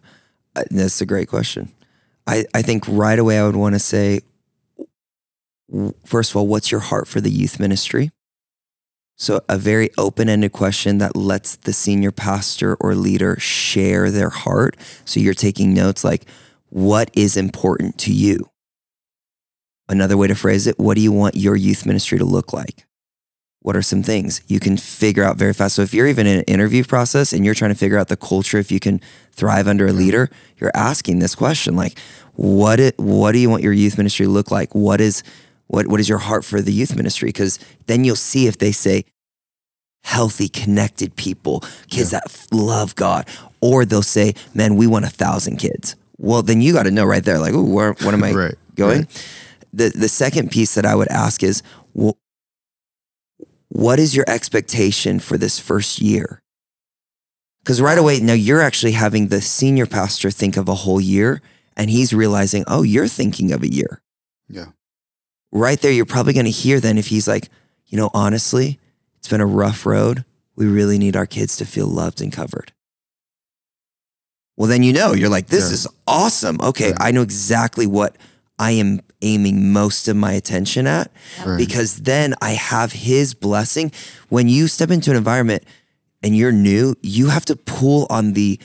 Uh, 0.56 0.63
that's 0.69 1.01
a 1.01 1.06
great 1.06 1.27
question. 1.27 1.71
I, 2.27 2.45
I 2.53 2.62
think 2.62 2.86
right 2.88 3.19
away 3.19 3.39
I 3.39 3.45
would 3.45 3.56
want 3.56 3.75
to 3.75 3.79
say, 3.79 4.21
first 6.06 6.32
of 6.32 6.38
all, 6.38 6.47
what's 6.47 6.71
your 6.71 6.79
heart 6.79 7.08
for 7.08 7.19
the 7.19 7.29
youth 7.29 7.60
ministry? 7.60 8.12
So, 9.15 9.41
a 9.47 9.58
very 9.58 9.89
open 9.97 10.27
ended 10.27 10.53
question 10.53 10.97
that 10.97 11.15
lets 11.15 11.56
the 11.56 11.73
senior 11.73 12.12
pastor 12.12 12.75
or 12.79 12.95
leader 12.95 13.39
share 13.39 14.10
their 14.10 14.29
heart. 14.29 14.75
So, 15.06 15.19
you're 15.19 15.34
taking 15.34 15.73
notes 15.73 16.03
like, 16.03 16.25
what 16.69 17.12
is 17.13 17.38
important 17.38 17.97
to 17.99 18.13
you? 18.13 18.49
Another 19.88 20.17
way 20.17 20.27
to 20.27 20.36
phrase 20.36 20.65
it, 20.65 20.79
what 20.79 20.95
do 20.95 21.01
you 21.01 21.12
want 21.12 21.36
your 21.36 21.56
youth 21.56 21.86
ministry 21.86 22.17
to 22.17 22.25
look 22.25 22.53
like? 22.53 22.86
What 23.63 23.76
are 23.76 23.82
some 23.82 24.04
things 24.04 24.41
you 24.47 24.60
can 24.60 24.78
figure 24.78 25.23
out 25.23 25.38
very 25.38 25.54
fast? 25.54 25.76
So, 25.76 25.82
if 25.82 25.93
you're 25.93 26.08
even 26.08 26.28
in 26.28 26.39
an 26.39 26.43
interview 26.45 26.84
process 26.84 27.34
and 27.34 27.43
you're 27.43 27.56
trying 27.56 27.71
to 27.71 27.78
figure 27.78 27.97
out 27.97 28.10
the 28.10 28.17
culture, 28.17 28.60
if 28.60 28.71
you 28.71 28.80
can 28.80 29.02
thrive 29.32 29.67
under 29.67 29.88
a 29.88 29.93
leader, 29.93 30.30
you're 30.58 30.71
asking 30.76 31.19
this 31.19 31.34
question 31.34 31.76
like, 31.76 31.97
what, 32.36 32.80
it, 32.80 32.97
what 32.99 33.32
do 33.32 33.39
you 33.39 33.49
want 33.49 33.63
your 33.63 33.73
youth 33.73 33.97
ministry 33.97 34.26
to 34.26 34.32
look 34.32 34.52
like? 34.52 34.76
What 34.76 34.99
is, 35.02 35.23
what, 35.67 35.88
what 35.88 35.99
is 35.99 36.10
your 36.10 36.17
heart 36.19 36.43
for 36.45 36.62
the 36.62 36.73
youth 36.73 36.95
ministry? 36.95 37.30
Because 37.30 37.58
then 37.88 38.04
you'll 38.04 38.15
see 38.15 38.47
if 38.47 38.58
they 38.58 38.71
say 38.71 39.06
healthy, 40.04 40.49
connected 40.49 41.15
people, 41.15 41.62
kids 41.89 42.12
that 42.12 42.23
love 42.52 42.95
God, 42.95 43.28
or 43.62 43.86
they'll 43.86 44.02
say, 44.02 44.34
man, 44.54 44.76
we 44.76 44.88
want 44.88 45.06
a 45.06 45.10
thousand 45.10 45.58
kids. 45.58 45.95
Well, 46.17 46.41
then 46.41 46.62
you 46.62 46.73
got 46.73 46.84
to 46.84 46.91
know 46.91 47.06
right 47.06 47.23
there, 47.23 47.39
like, 47.39 47.54
where, 47.56 47.93
what 47.93 48.13
am 48.13 48.23
I 48.23 48.32
Right, 48.34 48.56
going? 48.76 48.99
right. 49.04 49.30
The, 49.71 49.89
the 49.89 50.10
second 50.10 50.52
piece 50.52 50.76
that 50.76 50.86
I 50.86 50.93
would 50.95 51.08
ask 51.08 51.41
is, 51.43 51.63
wh- 51.97 52.12
what 53.75 53.97
is 53.99 54.15
your 54.15 54.25
expectation 54.27 55.19
for 55.19 55.36
this 55.36 55.57
first 55.59 55.99
year? 55.99 56.43
Because 57.63 57.81
right 57.81 57.97
away, 57.97 58.19
now 58.19 58.33
you're 58.33 58.62
actually 58.62 58.91
having 58.91 59.29
the 59.29 59.41
senior 59.41 59.88
pastor 59.88 60.29
think 60.29 60.57
of 60.57 60.69
a 60.69 60.75
whole 60.75 61.01
year, 61.01 61.41
and 61.75 61.89
he's 61.89 62.13
realizing, 62.13 62.63
oh, 62.67 62.83
you're 62.83 63.07
thinking 63.07 63.51
of 63.51 63.63
a 63.63 63.73
year 63.73 64.03
Yeah. 64.47 64.67
right 65.51 65.81
there, 65.81 65.91
you're 65.91 66.05
probably 66.05 66.33
going 66.33 66.45
to 66.45 66.51
hear 66.51 66.79
then 66.79 66.99
if 66.99 67.07
he's 67.07 67.27
like, 67.27 67.49
you 67.88 67.97
know, 67.97 68.12
honestly, 68.13 68.79
it's 69.17 69.27
been 69.27 69.41
a 69.41 69.45
rough 69.47 69.86
road. 69.88 70.23
We 70.55 70.67
really 70.67 70.99
need 70.99 71.15
our 71.15 71.25
kids 71.25 71.57
to 71.57 71.65
feel 71.65 71.88
loved 71.88 72.21
and 72.21 72.31
covered. 72.31 72.73
Well, 74.55 74.69
then 74.69 74.83
you 74.83 74.93
know, 74.93 75.13
you're 75.13 75.29
like, 75.29 75.47
this 75.47 75.69
Yeah. 75.69 75.73
is 75.73 75.88
awesome. 76.05 76.59
Okay, 76.62 76.89
Right. 76.91 76.97
I 77.01 77.12
know 77.12 77.23
exactly 77.23 77.88
what 77.88 78.17
I 78.59 78.71
am 78.71 79.01
aiming 79.23 79.71
most 79.71 80.07
of 80.07 80.15
my 80.15 80.33
attention 80.33 80.86
at 80.86 81.12
Right. 81.45 81.57
because 81.57 81.95
then 82.01 82.36
I 82.41 82.51
have 82.51 82.91
his 82.91 83.33
blessing. 83.33 83.91
When 84.29 84.47
you 84.49 84.67
step 84.67 84.91
into 84.91 85.09
an 85.12 85.17
environment 85.17 85.63
and 86.21 86.36
you're 86.38 86.51
new, 86.51 86.95
you 87.01 87.29
have 87.29 87.45
to 87.45 87.55
pull 87.55 88.05
on 88.09 88.33
the 88.33 88.59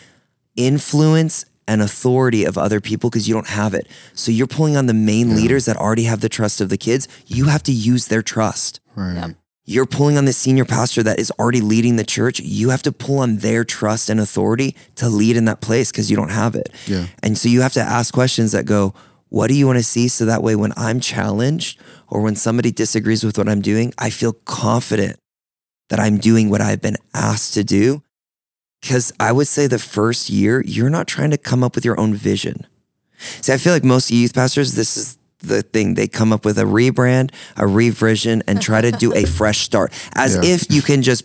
influence 0.57 1.45
and 1.67 1.83
authority 1.83 2.45
of 2.45 2.57
other 2.57 2.81
people 2.81 3.11
because 3.11 3.29
you 3.29 3.35
don't 3.35 3.49
have 3.49 3.75
it. 3.75 3.87
So 4.15 4.33
you're 4.33 4.47
pulling 4.47 4.77
on 4.77 4.87
the 4.87 4.95
main 4.95 5.37
leaders 5.37 5.67
that 5.67 5.77
already 5.77 6.05
have 6.05 6.21
the 6.21 6.29
trust 6.29 6.61
of 6.61 6.69
the 6.71 6.79
kids. 6.79 7.09
You 7.27 7.45
have 7.47 7.63
to 7.65 7.73
use 7.73 8.07
their 8.07 8.23
trust. 8.23 8.81
Right. 8.97 9.35
You're 9.67 9.85
pulling 9.85 10.17
on 10.17 10.25
the 10.25 10.33
senior 10.33 10.65
pastor 10.65 11.03
that 11.03 11.21
is 11.21 11.31
already 11.33 11.61
leading 11.61 11.97
the 11.97 12.05
church. 12.05 12.41
You 12.41 12.71
have 12.71 12.83
to 12.85 12.93
pull 12.93 13.19
on 13.19 13.39
their 13.39 13.65
trust 13.65 14.09
and 14.09 14.19
authority 14.19 14.75
to 14.95 15.11
lead 15.11 15.37
in 15.37 15.45
that 15.45 15.61
place 15.61 15.93
because 15.93 16.11
you 16.11 16.17
don't 16.17 16.31
have 16.31 16.55
it. 16.55 16.71
Yeah. 16.87 17.09
And 17.23 17.37
so 17.37 17.51
you 17.51 17.61
have 17.61 17.75
to 17.75 17.83
ask 17.83 18.15
questions 18.15 18.53
that 18.53 18.65
go, 18.65 18.95
what 19.29 19.49
do 19.49 19.55
you 19.55 19.67
want 19.67 19.79
to 19.79 19.83
see? 19.85 20.09
So 20.09 20.25
that 20.25 20.43
way, 20.43 20.57
when 20.57 20.73
I'm 20.77 21.01
challenged 21.01 21.81
or 22.09 22.23
when 22.23 22.37
somebody 22.37 22.71
disagrees 22.71 23.25
with 23.25 23.37
what 23.39 23.49
I'm 23.49 23.61
doing, 23.61 23.93
I 23.99 24.11
feel 24.11 24.33
confident 24.33 25.19
that 25.91 26.01
I'm 26.01 26.19
doing 26.19 26.51
what 26.51 26.61
I've 26.61 26.81
been 26.81 26.97
asked 27.15 27.55
to 27.55 27.65
do. 27.65 28.03
Because 28.81 29.13
I 29.19 29.33
would 29.33 29.49
say 29.49 29.67
the 29.67 29.79
first 29.79 30.31
year, 30.31 30.63
you're 30.65 30.91
not 30.91 31.09
trying 31.09 31.31
to 31.31 31.39
come 31.39 31.65
up 31.65 31.75
with 31.75 31.85
your 31.85 31.99
own 31.99 32.15
vision. 32.15 32.67
See, 33.41 33.53
I 33.53 33.57
feel 33.59 33.73
like 33.73 33.83
most 33.85 34.11
youth 34.11 34.35
pastors, 34.35 34.75
this 34.75 34.97
is 34.97 35.19
the 35.41 35.63
thing. 35.63 35.95
They 35.95 36.07
come 36.07 36.33
up 36.33 36.45
with 36.45 36.59
a 36.59 36.63
rebrand, 36.65 37.33
a 37.57 37.67
revision, 37.67 38.43
and 38.47 38.63
try 38.63 38.81
to 38.81 38.93
do 38.93 39.13
a 39.15 39.25
fresh 39.39 39.59
start 39.59 39.93
as 40.15 40.37
Yeah. 40.37 40.43
if 40.55 40.71
you 40.71 40.81
can 40.83 41.03
just 41.03 41.25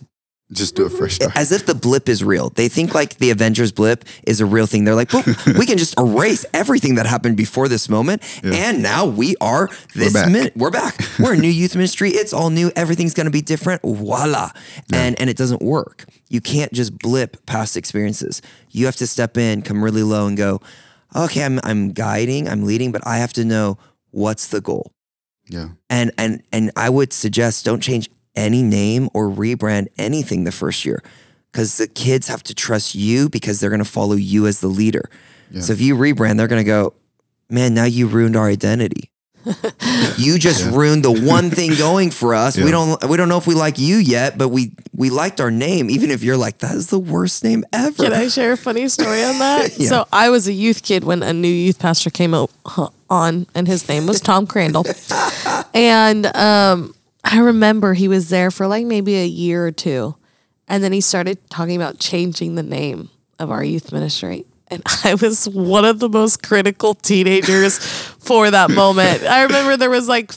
Just 0.51 0.75
do 0.75 0.85
a 0.85 0.89
fresh 0.89 1.15
start. 1.15 1.35
as 1.35 1.51
if 1.51 1.65
the 1.65 1.73
blip 1.73 2.07
is 2.07 2.23
real. 2.23 2.49
They 2.49 2.67
think 2.69 2.93
like 2.93 3.17
the 3.17 3.31
Avengers 3.31 3.71
blip 3.71 4.05
is 4.27 4.39
a 4.39 4.45
real 4.45 4.67
thing. 4.67 4.83
They're 4.83 4.93
like, 4.93 5.09
"Boom, 5.09 5.23
we 5.57 5.65
can 5.65 5.77
just 5.79 5.97
erase 5.97 6.45
everything 6.53 6.95
that 6.95 7.07
happened 7.07 7.37
before 7.37 7.67
this 7.67 7.89
moment. 7.89 8.21
And 8.43 8.83
now 8.83 9.05
we 9.07 9.35
are 9.41 9.69
this 9.95 10.13
back. 10.13 10.29
minute. 10.29 10.53
We're 10.55 10.69
back. 10.69 10.99
We're 11.19 11.33
a 11.33 11.37
new 11.37 11.47
youth 11.47 11.75
ministry. 11.75 12.11
It's 12.11 12.33
all 12.33 12.49
new. 12.51 12.71
Everything's 12.75 13.15
going 13.15 13.25
to 13.25 13.31
be 13.31 13.41
different. 13.41 13.81
Voila. 13.83 14.51
And, 14.91 15.19
and 15.19 15.27
it 15.29 15.37
doesn't 15.37 15.61
work. 15.63 16.05
You 16.29 16.41
can't 16.41 16.71
just 16.71 16.99
blip 16.99 17.43
past 17.47 17.75
experiences. 17.75 18.41
You 18.69 18.85
have 18.85 18.95
to 18.97 19.07
step 19.07 19.37
in, 19.37 19.61
come 19.63 19.83
really 19.83 20.03
low 20.03 20.27
and 20.27 20.37
go, 20.37 20.61
okay, 21.15 21.43
I'm, 21.45 21.59
I'm 21.63 21.93
guiding, 21.93 22.47
I'm 22.47 22.63
leading, 22.63 22.91
but 22.91 23.01
I 23.07 23.17
have 23.17 23.33
to 23.33 23.45
know 23.45 23.77
what's 24.11 24.47
the 24.47 24.61
goal 24.61 24.91
Yeah. 25.49 25.69
and 25.89 26.11
and 26.19 26.43
and 26.51 26.69
I 26.75 26.89
would 26.89 27.11
suggest 27.13 27.65
don't 27.65 27.81
change 27.81 28.07
any 28.35 28.61
name 28.63 29.09
or 29.13 29.29
rebrand 29.29 29.87
anything 29.97 30.43
the 30.43 30.51
first 30.51 30.85
year 30.85 31.01
because 31.51 31.77
the 31.77 31.87
kids 31.87 32.27
have 32.27 32.41
to 32.43 32.55
trust 32.55 32.95
you 32.95 33.29
because 33.29 33.59
they're 33.59 33.69
going 33.69 33.83
to 33.83 33.85
follow 33.89 34.15
you 34.15 34.47
as 34.47 34.59
the 34.59 34.67
leader. 34.67 35.09
So 35.59 35.71
if 35.71 35.79
you 35.81 35.95
rebrand, 35.95 36.37
they're 36.37 36.47
going 36.47 36.63
to 36.63 36.67
go, 36.67 36.93
man, 37.47 37.75
now 37.75 37.85
you 37.85 38.07
ruined 38.07 38.35
our 38.35 38.47
identity. 38.47 39.11
you 40.17 40.39
just 40.39 40.65
ruined 40.71 41.03
the 41.03 41.11
one 41.27 41.51
thing 41.51 41.75
going 41.75 42.09
for 42.09 42.33
us. 42.33 42.57
We 42.57 42.71
don't 42.71 43.03
we 43.09 43.17
don't 43.17 43.27
know 43.29 43.37
if 43.37 43.45
we 43.45 43.53
like 43.55 43.77
you 43.77 43.97
yet, 43.97 44.37
but 44.37 44.47
we 44.49 44.71
we 44.95 45.09
liked 45.09 45.41
our 45.41 45.51
name. 45.51 45.89
Even 45.89 46.11
if 46.11 46.23
you're 46.23 46.37
like 46.37 46.59
that 46.59 46.73
is 46.75 46.87
the 46.87 46.97
worst 46.97 47.43
name 47.43 47.65
ever. 47.73 48.03
Can 48.03 48.13
I 48.13 48.29
share 48.29 48.53
a 48.53 48.57
funny 48.57 48.87
story 48.87 49.21
on 49.21 49.37
that? 49.39 49.77
Yeah. 49.77 49.89
So 49.89 50.07
I 50.13 50.29
was 50.29 50.47
a 50.47 50.53
youth 50.53 50.81
kid 50.81 51.03
when 51.03 51.21
a 51.21 51.33
new 51.33 51.47
youth 51.49 51.77
pastor 51.77 52.09
came 52.09 52.33
o- 52.33 52.49
huh, 52.65 52.89
on, 53.09 53.45
and 53.53 53.67
his 53.67 53.87
name 53.89 54.07
was 54.07 54.21
Tom 54.21 54.47
Crandall. 54.47 54.85
and 55.73 56.25
um, 56.35 56.95
I 57.23 57.39
remember 57.39 57.93
he 57.93 58.07
was 58.07 58.29
there 58.29 58.51
for 58.51 58.67
like 58.67 58.85
maybe 58.85 59.15
a 59.15 59.25
year 59.25 59.65
or 59.65 59.71
two, 59.71 60.15
and 60.67 60.83
then 60.83 60.91
he 60.91 61.01
started 61.01 61.49
talking 61.49 61.75
about 61.75 61.99
changing 61.99 62.55
the 62.55 62.63
name 62.63 63.09
of 63.39 63.49
our 63.51 63.63
youth 63.63 63.91
ministry. 63.91 64.45
And 64.67 64.81
I 65.03 65.15
was 65.15 65.47
one 65.47 65.85
of 65.85 65.99
the 65.99 66.09
most 66.09 66.43
critical 66.43 66.93
teenagers 66.95 67.77
for 67.79 68.49
that 68.51 68.71
moment. 68.71 69.23
I 69.23 69.43
remember 69.43 69.77
there 69.77 69.89
was 69.89 70.07
like 70.07 70.31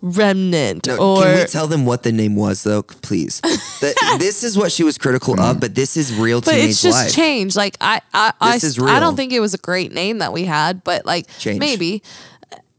remnant 0.00 0.86
No, 0.86 0.96
or 0.96 1.22
can 1.22 1.38
we 1.38 1.44
tell 1.44 1.66
them 1.66 1.84
what 1.84 2.02
the 2.02 2.12
name 2.12 2.36
was, 2.36 2.62
though, 2.62 2.82
please? 2.82 3.40
That 3.40 4.16
this 4.18 4.42
is 4.42 4.56
what 4.56 4.72
she 4.72 4.84
was 4.84 4.96
critical 4.98 5.38
of, 5.40 5.60
but 5.60 5.74
this 5.74 5.96
is 5.96 6.14
real 6.14 6.40
but 6.40 6.52
teenage 6.52 6.70
it's 6.70 6.82
just 6.82 7.04
life. 7.06 7.14
changed. 7.14 7.56
Like 7.56 7.76
I, 7.80 8.00
I, 8.14 8.32
I, 8.40 8.52
This 8.54 8.64
is 8.64 8.78
I 8.82 9.00
don't 9.00 9.16
think 9.16 9.32
it 9.32 9.40
was 9.40 9.54
a 9.54 9.58
great 9.58 9.92
name 9.92 10.18
that 10.18 10.32
we 10.32 10.44
had, 10.44 10.84
but 10.84 11.04
like 11.06 11.28
Change. 11.38 11.58
maybe 11.60 12.02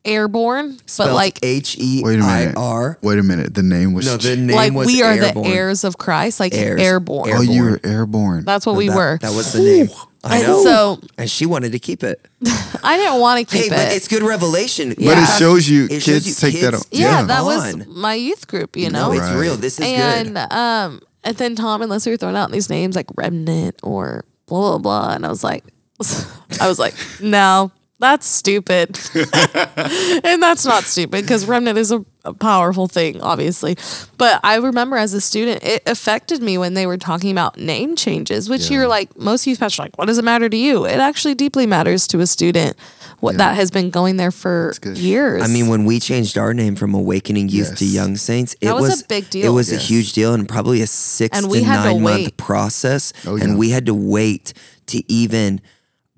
airborne, 0.06 0.78
but 0.78 0.90
Spelled 0.90 1.14
like 1.14 1.40
H 1.44 1.76
E 1.80 2.02
Wait 2.04 2.20
a 2.20 2.24
I 2.24 2.40
minute. 2.42 2.58
R. 2.58 2.98
Wait 3.02 3.20
a 3.20 3.24
minute. 3.24 3.54
The 3.54 3.64
name 3.64 3.94
was 3.94 4.06
No, 4.06 4.18
the 4.18 4.36
name 4.36 4.56
like 4.56 4.74
was 4.74 4.88
we 4.88 5.02
are 5.04 5.12
Airborne. 5.14 5.44
the 5.44 5.50
heirs 5.56 5.84
of 5.84 5.98
Christ, 5.98 6.40
like 6.40 6.54
Heirs. 6.54 6.82
airborne. 6.82 7.30
Air- 7.30 7.38
Oh, 7.38 7.42
you 7.42 7.52
Airborne. 7.64 7.72
were 7.84 7.90
airborne. 7.90 8.46
That's 8.46 8.66
what 8.66 8.76
we 8.76 8.88
that, 8.88 8.96
were. 8.96 9.18
That 9.22 9.34
was 9.34 9.54
the 9.54 9.60
name. 9.62 9.90
I 10.24 10.38
and 10.40 10.48
know. 10.48 10.64
so 10.64 11.00
and 11.18 11.30
she 11.32 11.46
wanted 11.46 11.72
to 11.72 11.80
keep 11.80 12.04
it. 12.04 12.26
I 12.84 12.98
didn't 12.98 13.20
want 13.22 13.48
to 13.48 13.56
Hey, 13.56 13.64
keep 13.64 13.72
but 13.72 13.80
it. 13.92 13.96
it's 13.96 14.08
good 14.08 14.24
revelation. 14.24 14.90
but 14.90 15.00
Yeah. 15.00 15.24
it 15.24 15.38
shows 15.40 15.70
you 15.70 15.86
It 15.86 15.90
kids 15.90 16.06
shows 16.06 16.28
you 16.28 16.34
take 16.34 16.62
that. 16.62 16.72
kids- 16.74 16.84
on- 16.84 16.90
yeah, 16.92 17.20
yeah. 17.20 17.24
that 17.26 17.44
was 17.46 17.74
on. 17.74 17.86
my 17.88 18.16
youth 18.16 18.48
group, 18.48 18.76
you 18.76 18.90
No, 18.90 19.08
know. 19.08 19.12
it's 19.14 19.22
Right. 19.22 19.36
real. 19.38 19.56
This 19.56 19.80
is 19.80 19.86
and 19.86 20.36
good. 20.36 20.52
um, 20.54 21.02
and 21.24 21.38
then 21.38 21.56
Tom 21.56 21.82
and 21.82 21.90
Leslie 21.90 22.12
were 22.12 22.18
throwing 22.18 22.36
out 22.36 22.52
these 22.52 22.70
names 22.70 22.96
like 22.96 23.08
remnant 23.16 23.76
or 23.84 24.26
blah 24.48 24.78
blah 24.78 24.78
blah, 24.80 25.14
and 25.14 25.26
I 25.26 25.30
was 25.30 25.44
like, 25.44 25.64
I 26.62 26.68
was 26.68 26.80
like, 26.80 26.96
no, 27.22 27.72
that's 28.00 28.26
stupid, 28.26 28.98
and 29.16 30.42
that's 30.42 30.66
not 30.66 30.84
stupid 30.84 31.22
because 31.22 31.46
remnant 31.46 31.78
is 31.78 31.92
a, 31.92 32.06
a 32.24 32.34
powerful 32.34 32.88
thing, 32.88 33.22
obviously. 33.22 33.78
But 34.18 34.40
I 34.44 34.56
remember 34.56 34.96
as 34.96 35.14
a 35.14 35.22
student, 35.22 35.64
it 35.64 35.84
affected 35.86 36.42
me 36.42 36.58
when 36.58 36.74
they 36.74 36.88
were 36.88 36.98
talking 36.98 37.32
about 37.32 37.58
name 37.58 37.96
changes, 37.96 38.50
which 38.50 38.70
you're 38.72 38.88
like, 38.88 39.18
most 39.18 39.46
youth 39.46 39.60
pastors 39.60 39.80
are 39.80 39.84
like, 39.84 39.98
what 39.98 40.06
does 40.06 40.18
it 40.18 40.24
matter 40.24 40.48
to 40.48 40.58
you? 40.58 40.86
It 40.86 41.00
actually 41.00 41.36
deeply 41.36 41.68
matters 41.68 42.08
to 42.08 42.22
a 42.22 42.28
student. 42.28 42.78
What 43.20 43.38
that 43.38 43.56
has 43.56 43.70
been 43.70 43.90
going 43.90 44.16
there 44.16 44.32
for 44.32 44.72
years. 44.86 45.44
I 45.44 45.48
mean, 45.48 45.68
when 45.68 45.84
we 45.84 46.00
changed 46.00 46.38
our 46.38 46.54
name 46.54 46.78
from 46.78 46.94
Awakening 46.94 47.50
Youth 47.50 47.76
to 47.80 47.86
Young 47.86 48.16
Saints, 48.16 48.56
it 48.62 48.68
That 48.68 48.76
was 48.76 49.02
a 49.02 49.08
big 49.08 49.30
deal. 49.30 49.42
It 49.42 49.44
deal. 49.44 49.56
was 49.56 49.74
a 49.74 49.78
huge 49.78 50.14
deal 50.14 50.34
and 50.34 50.48
probably 50.48 50.82
a 50.82 50.88
six 50.88 51.38
And 51.38 51.44
to 51.46 51.52
we 51.52 51.64
had 51.64 51.84
to 51.84 51.94
nine 51.96 52.02
month 52.02 52.38
process. 52.38 53.12
Oh, 53.28 53.36
yeah. 53.36 53.44
And 53.44 53.60
we 53.60 53.72
had 53.72 53.88
to 53.88 53.94
wait 53.94 54.54
to 54.88 55.04
even 55.12 55.60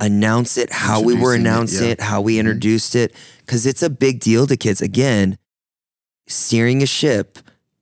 announce 0.02 0.58
it, 0.58 0.72
how 0.72 1.02
we 1.02 1.14
were 1.14 1.34
Introducing 1.34 1.34
it, 1.34 1.40
announcing 1.40 1.86
yeah. 1.86 1.92
it, 1.92 2.02
how 2.02 2.22
we 2.22 2.34
mm-hmm. 2.34 2.40
introduced 2.42 2.96
it, 2.96 3.16
because 3.46 3.66
it's 3.66 3.82
a 3.82 3.90
big 3.90 4.20
deal 4.20 4.48
to 4.48 4.58
kids. 4.58 4.82
Again, 4.82 5.38
steering 6.28 6.84
a 6.84 6.86
ship 6.86 7.38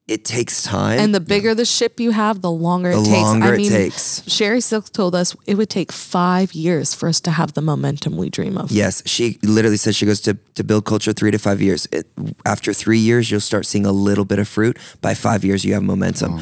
it 0.10 0.26
takes 0.26 0.64
time. 0.64 1.00
And 1.00 1.14
the 1.14 1.20
bigger 1.20 1.54
the 1.54 1.66
ship 1.66 2.00
you 2.00 2.10
have, 2.10 2.42
the 2.42 2.50
longer 2.50 2.92
The 2.92 3.02
it 3.02 3.06
takes. 3.06 3.22
longer 3.22 3.48
I 3.50 3.54
it 3.54 3.58
mean, 3.58 3.70
takes. 3.70 4.22
Sheri 4.22 4.62
Silk 4.62 4.92
told 4.92 5.14
us 5.14 5.36
it 5.46 5.54
would 5.54 5.70
take 5.70 5.92
five 5.92 6.54
years 6.54 6.96
for 6.96 7.08
us 7.08 7.22
to 7.22 7.32
have 7.32 7.54
the 7.54 7.62
momentum 7.62 8.18
we 8.18 8.32
dream 8.32 8.58
of. 8.58 8.72
Yes, 8.72 9.04
she 9.06 9.38
literally 9.44 9.78
said 9.78 9.94
she 9.94 10.08
goes 10.08 10.20
to, 10.22 10.34
to 10.56 10.64
build 10.64 10.86
culture 10.86 11.14
three 11.14 11.30
to 11.30 11.38
five 11.38 11.62
years. 11.62 11.88
It, 11.92 12.08
after 12.44 12.74
three 12.74 12.98
years, 12.98 13.30
you'll 13.30 13.40
start 13.40 13.68
seeing 13.68 13.86
a 13.86 13.92
little 13.92 14.26
bit 14.26 14.40
of 14.40 14.48
fruit. 14.48 14.80
By 15.00 15.14
five 15.14 15.46
years, 15.46 15.64
you 15.64 15.76
have 15.76 15.84
momentum. 15.84 16.42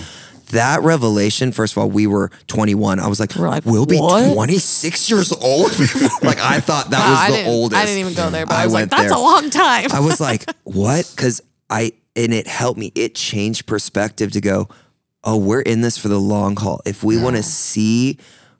That 0.51 0.81
revelation, 0.81 1.51
first 1.51 1.73
of 1.73 1.79
all, 1.79 1.89
we 1.89 2.07
were 2.07 2.31
21. 2.47 2.99
I 2.99 3.07
was 3.07 3.19
like, 3.19 3.35
We're 3.35 3.49
like, 3.49 3.65
we'll 3.65 3.85
be 3.85 3.99
what? 3.99 4.33
26 4.33 5.09
years 5.09 5.31
old. 5.33 5.71
like 6.21 6.39
I 6.39 6.59
thought 6.59 6.89
that 6.91 7.09
was 7.09 7.19
I 7.19 7.43
the 7.43 7.49
oldest. 7.49 7.81
I 7.81 7.85
didn't 7.85 7.99
even 7.99 8.13
go 8.13 8.29
there, 8.29 8.45
but 8.45 8.55
I, 8.55 8.61
I 8.61 8.65
was 8.65 8.73
like, 8.73 8.89
that's 8.89 9.03
there. 9.03 9.13
a 9.13 9.19
long 9.19 9.49
time. 9.49 9.91
I 9.91 9.99
was 9.99 10.21
like, 10.21 10.45
what? 10.63 11.11
Because 11.15 11.41
I, 11.69 11.93
and 12.15 12.33
it 12.33 12.47
helped 12.47 12.79
me. 12.79 12.91
It 12.95 13.15
changed 13.15 13.65
perspective 13.65 14.31
to 14.31 14.41
go, 14.41 14.69
oh, 15.23 15.37
we're 15.37 15.61
in 15.61 15.81
this 15.81 15.97
for 15.97 16.07
the 16.07 16.19
long 16.19 16.55
haul. 16.55 16.81
If 16.85 17.03
we 17.03 17.21
want 17.21 17.35
to 17.35 17.43
see 17.43 18.17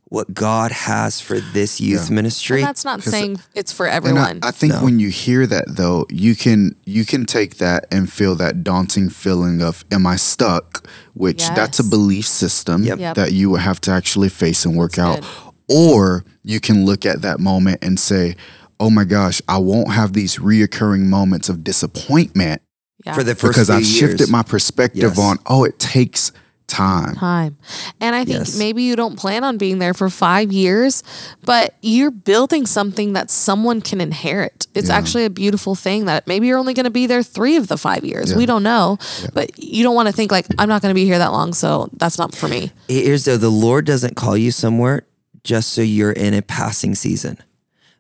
what 0.10 0.34
God 0.34 0.72
has 0.72 1.20
for 1.20 1.39
this 1.39 1.82
youth 1.82 2.10
ministry, 2.10 2.62
and 2.62 2.67
that's 2.67 2.86
not 2.86 3.04
saying 3.04 3.39
it's 3.56 3.74
for 3.74 3.88
everyone. 3.88 4.39
I, 4.41 4.50
I 4.50 4.52
think 4.52 4.82
when 4.82 5.00
you 5.00 5.10
hear 5.10 5.46
that 5.48 5.65
though, 5.67 6.06
you 6.10 6.36
can 6.36 6.76
you 6.86 7.06
can 7.06 7.26
take 7.26 7.58
that 7.58 7.86
and 7.91 8.12
feel 8.12 8.36
that 8.36 8.63
daunting 8.63 9.10
feeling 9.10 9.62
of 9.62 9.84
am 9.91 10.08
I 10.08 10.15
stuck? 10.15 10.88
Which 11.13 11.48
that's 11.50 11.80
a 11.80 11.84
belief 11.84 12.26
system 12.28 12.84
Yep. 12.84 13.00
Yep. 13.00 13.15
that 13.15 13.32
you 13.34 13.50
will 13.50 13.58
have 13.58 13.82
to 13.82 13.91
actually 13.91 14.30
face 14.30 14.65
and 14.65 14.78
work 14.78 14.98
out. 14.98 15.22
good. 15.22 15.30
Or 15.70 16.24
you 16.43 16.60
can 16.62 16.86
look 16.86 17.06
at 17.06 17.22
that 17.24 17.39
moment 17.39 17.80
and 17.82 18.00
say, 18.00 18.36
Oh 18.80 18.89
my 18.89 19.04
gosh, 19.04 19.41
I 19.50 19.58
won't 19.58 19.91
have 19.91 20.13
these 20.13 20.38
reoccurring 20.38 21.08
moments 21.08 21.50
of 21.50 21.63
disappointment 21.63 22.62
yeah. 23.04 23.13
for 23.13 23.24
the 23.24 23.36
first 23.36 23.54
because 23.54 23.70
I've 23.70 23.86
shifted 23.86 24.20
years. 24.20 24.32
my 24.32 24.43
perspective 24.43 25.02
Yes. 25.17 25.20
on, 25.20 25.39
oh, 25.48 25.65
it 25.65 25.80
takes 25.80 26.32
time. 26.67 27.15
time. 27.15 27.58
And 28.01 28.15
I 28.15 28.25
think 28.25 28.39
Yes. 28.39 28.58
maybe 28.58 28.84
you 28.84 28.95
don't 28.95 29.15
plan 29.17 29.43
on 29.43 29.58
being 29.58 29.80
there 29.80 29.93
for 29.93 30.10
five 30.10 30.51
years, 30.51 31.03
but 31.43 31.73
you're 31.82 32.12
building 32.12 32.65
something 32.65 33.13
that 33.13 33.32
someone 33.32 33.82
can 33.82 34.01
inherit. 34.01 34.67
It's 34.75 34.89
actually 34.89 35.25
a 35.25 35.30
beautiful 35.30 35.73
thing 35.75 36.06
that 36.06 36.27
maybe 36.27 36.47
you're 36.47 36.60
only 36.60 36.73
going 36.73 36.84
to 36.84 36.91
be 36.91 37.08
there 37.08 37.23
three 37.23 37.56
of 37.56 37.67
the 37.67 37.77
five 37.77 38.03
years. 38.06 38.36
We 38.36 38.45
don't 38.45 38.63
know, 38.63 38.97
but 39.34 39.51
you 39.58 39.84
don't 39.84 39.95
want 39.95 40.08
to 40.08 40.13
think 40.13 40.32
like, 40.32 40.45
I'm 40.60 40.69
not 40.69 40.82
going 40.82 40.91
to 40.91 40.95
be 40.95 41.06
here 41.06 41.17
that 41.17 41.32
long, 41.32 41.53
so 41.53 41.89
that's 41.93 42.17
not 42.19 42.36
for 42.36 42.47
me. 42.47 42.71
Here's 42.88 43.25
though 43.25 43.38
the 43.38 43.49
Lord 43.49 43.86
doesn't 43.86 44.15
call 44.15 44.38
you 44.38 44.51
somewhere 44.51 45.08
just 45.43 45.73
so 45.73 45.82
you're 45.82 46.12
in 46.12 46.34
a 46.34 46.41
passing 46.41 46.93
season. 46.93 47.38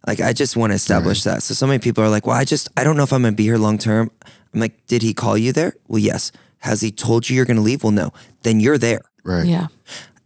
Like 0.05 0.21
I 0.21 0.33
just 0.33 0.55
want 0.55 0.71
to 0.71 0.75
establish 0.75 1.23
that. 1.23 1.41
So 1.43 1.53
so 1.53 1.65
many 1.67 1.79
people 1.79 2.03
are 2.03 2.09
like, 2.09 2.25
"Well, 2.27 2.35
I 2.37 2.45
just 2.45 2.69
I 2.77 2.83
don't 2.83 2.95
know 2.95 3.03
if 3.03 3.11
I'm 3.11 3.21
going 3.23 3.33
to 3.33 3.35
be 3.37 3.43
here 3.43 3.57
long 3.57 3.77
term." 3.77 4.11
I'm 4.53 4.59
like, 4.61 4.85
"Did 4.87 5.01
he 5.01 5.13
call 5.13 5.37
you 5.37 5.51
there?" 5.51 5.73
Well, 5.87 5.99
yes. 5.99 6.31
Has 6.59 6.81
he 6.81 6.91
told 6.91 7.29
you 7.29 7.35
you're 7.35 7.45
going 7.45 7.57
to 7.57 7.63
leave? 7.63 7.83
Well, 7.83 7.91
no. 7.91 8.11
Then 8.43 8.59
you're 8.59 8.77
there. 8.77 9.01
Right. 9.23 9.45
Yeah. 9.45 9.67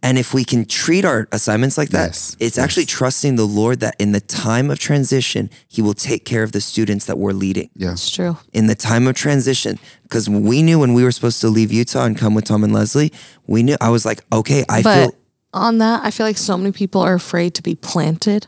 And 0.04 0.18
if 0.18 0.34
we 0.34 0.44
can 0.44 0.66
treat 0.66 1.06
our 1.06 1.28
assignments 1.32 1.78
like 1.78 1.90
that, 1.90 2.08
Yes, 2.08 2.36
it's 2.40 2.58
actually 2.58 2.88
trusting 2.88 3.36
the 3.36 3.46
Lord 3.46 3.82
that 3.82 3.96
in 4.00 4.14
the 4.14 4.20
time 4.20 4.72
of 4.72 4.80
transition, 4.80 5.50
he 5.68 5.82
will 5.84 5.94
take 5.94 6.26
care 6.26 6.42
of 6.42 6.54
the 6.54 6.62
students 6.62 7.06
that 7.06 7.20
we're 7.20 7.34
leading. 7.34 7.70
Yeah. 7.76 7.92
It's 7.92 8.10
true. 8.10 8.38
in 8.52 8.66
the 8.66 8.74
time 8.74 9.08
of 9.08 9.16
transition 9.16 9.78
because 10.04 10.28
we 10.28 10.64
knew 10.64 10.80
when 10.80 10.94
we 10.94 11.04
were 11.04 11.12
supposed 11.12 11.40
to 11.42 11.50
leave 11.50 11.72
Utah 11.72 12.06
and 12.06 12.18
come 12.18 12.34
with 12.34 12.46
Tom 12.46 12.64
and 12.64 12.74
Leslie, 12.74 13.12
we 13.46 13.62
knew 13.62 13.76
I 13.80 13.90
was 13.90 14.04
like, 14.04 14.24
okay, 14.34 14.66
I 14.68 14.82
but 14.82 14.96
feel 14.96 15.16
on 15.54 15.78
that, 15.80 16.04
I 16.04 16.10
feel 16.12 16.26
like 16.26 16.38
so 16.38 16.58
many 16.58 16.72
people 16.72 17.02
are 17.02 17.14
afraid 17.14 17.54
to 17.56 17.62
be 17.62 17.76
planted. 17.76 18.48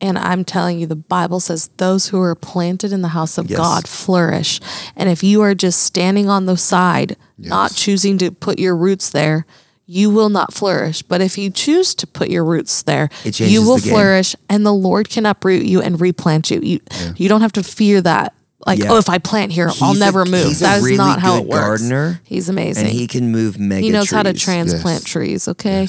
And 0.00 0.16
I'm 0.16 0.44
telling 0.44 0.78
you, 0.78 0.86
the 0.86 0.94
Bible 0.96 1.40
says 1.40 1.70
those 1.78 2.08
who 2.08 2.20
are 2.20 2.34
planted 2.36 2.92
in 2.92 3.02
the 3.02 3.08
house 3.08 3.36
of 3.36 3.50
Yes. 3.50 3.58
God 3.58 3.88
flourish. 3.88 4.60
And 4.94 5.08
if 5.08 5.24
you 5.24 5.42
are 5.42 5.54
just 5.56 5.82
standing 5.82 6.28
on 6.28 6.46
the 6.46 6.56
side, 6.56 7.16
not 7.36 7.74
choosing 7.74 8.16
to 8.18 8.30
put 8.30 8.58
your 8.60 8.76
roots 8.76 9.10
there, 9.10 9.44
you 9.86 10.10
will 10.10 10.28
not 10.28 10.52
flourish. 10.54 11.02
But 11.02 11.20
if 11.20 11.36
you 11.36 11.50
choose 11.50 11.94
to 11.96 12.06
put 12.06 12.28
your 12.30 12.44
roots 12.44 12.82
there, 12.82 13.08
you 13.24 13.62
will 13.66 13.78
the 13.78 13.88
flourish 13.88 14.36
and 14.48 14.64
the 14.64 14.72
Lord 14.72 15.08
can 15.10 15.26
uproot 15.26 15.64
you 15.64 15.80
and 15.82 16.00
replant 16.00 16.50
you. 16.50 16.60
You, 16.60 16.80
you 17.16 17.28
don't 17.28 17.40
have 17.40 17.52
to 17.52 17.62
fear 17.64 18.00
that. 18.02 18.34
Like, 18.66 18.80
Yeah. 18.80 18.92
oh, 18.92 18.98
if 18.98 19.08
I 19.08 19.18
plant 19.18 19.50
here, 19.50 19.68
I'll 19.80 19.88
He's 19.92 19.96
a- 19.96 20.00
never 20.00 20.24
move. 20.26 20.58
That 20.58 20.78
is 20.78 20.84
really 20.84 20.96
not 20.98 21.20
how 21.20 21.38
it 21.38 21.46
works. 21.46 21.80
He's 21.80 21.90
a 21.90 21.92
gardener, 21.94 22.20
He's 22.24 22.48
amazing 22.48 22.84
and 22.86 22.92
he 22.92 23.06
can 23.06 23.32
move 23.32 23.58
mega 23.58 23.80
he 23.82 23.90
knows 23.90 24.10
how 24.10 24.22
to 24.24 24.32
transplant 24.34 25.02
Yes. 25.02 25.10
trees 25.10 25.48
okay 25.48 25.88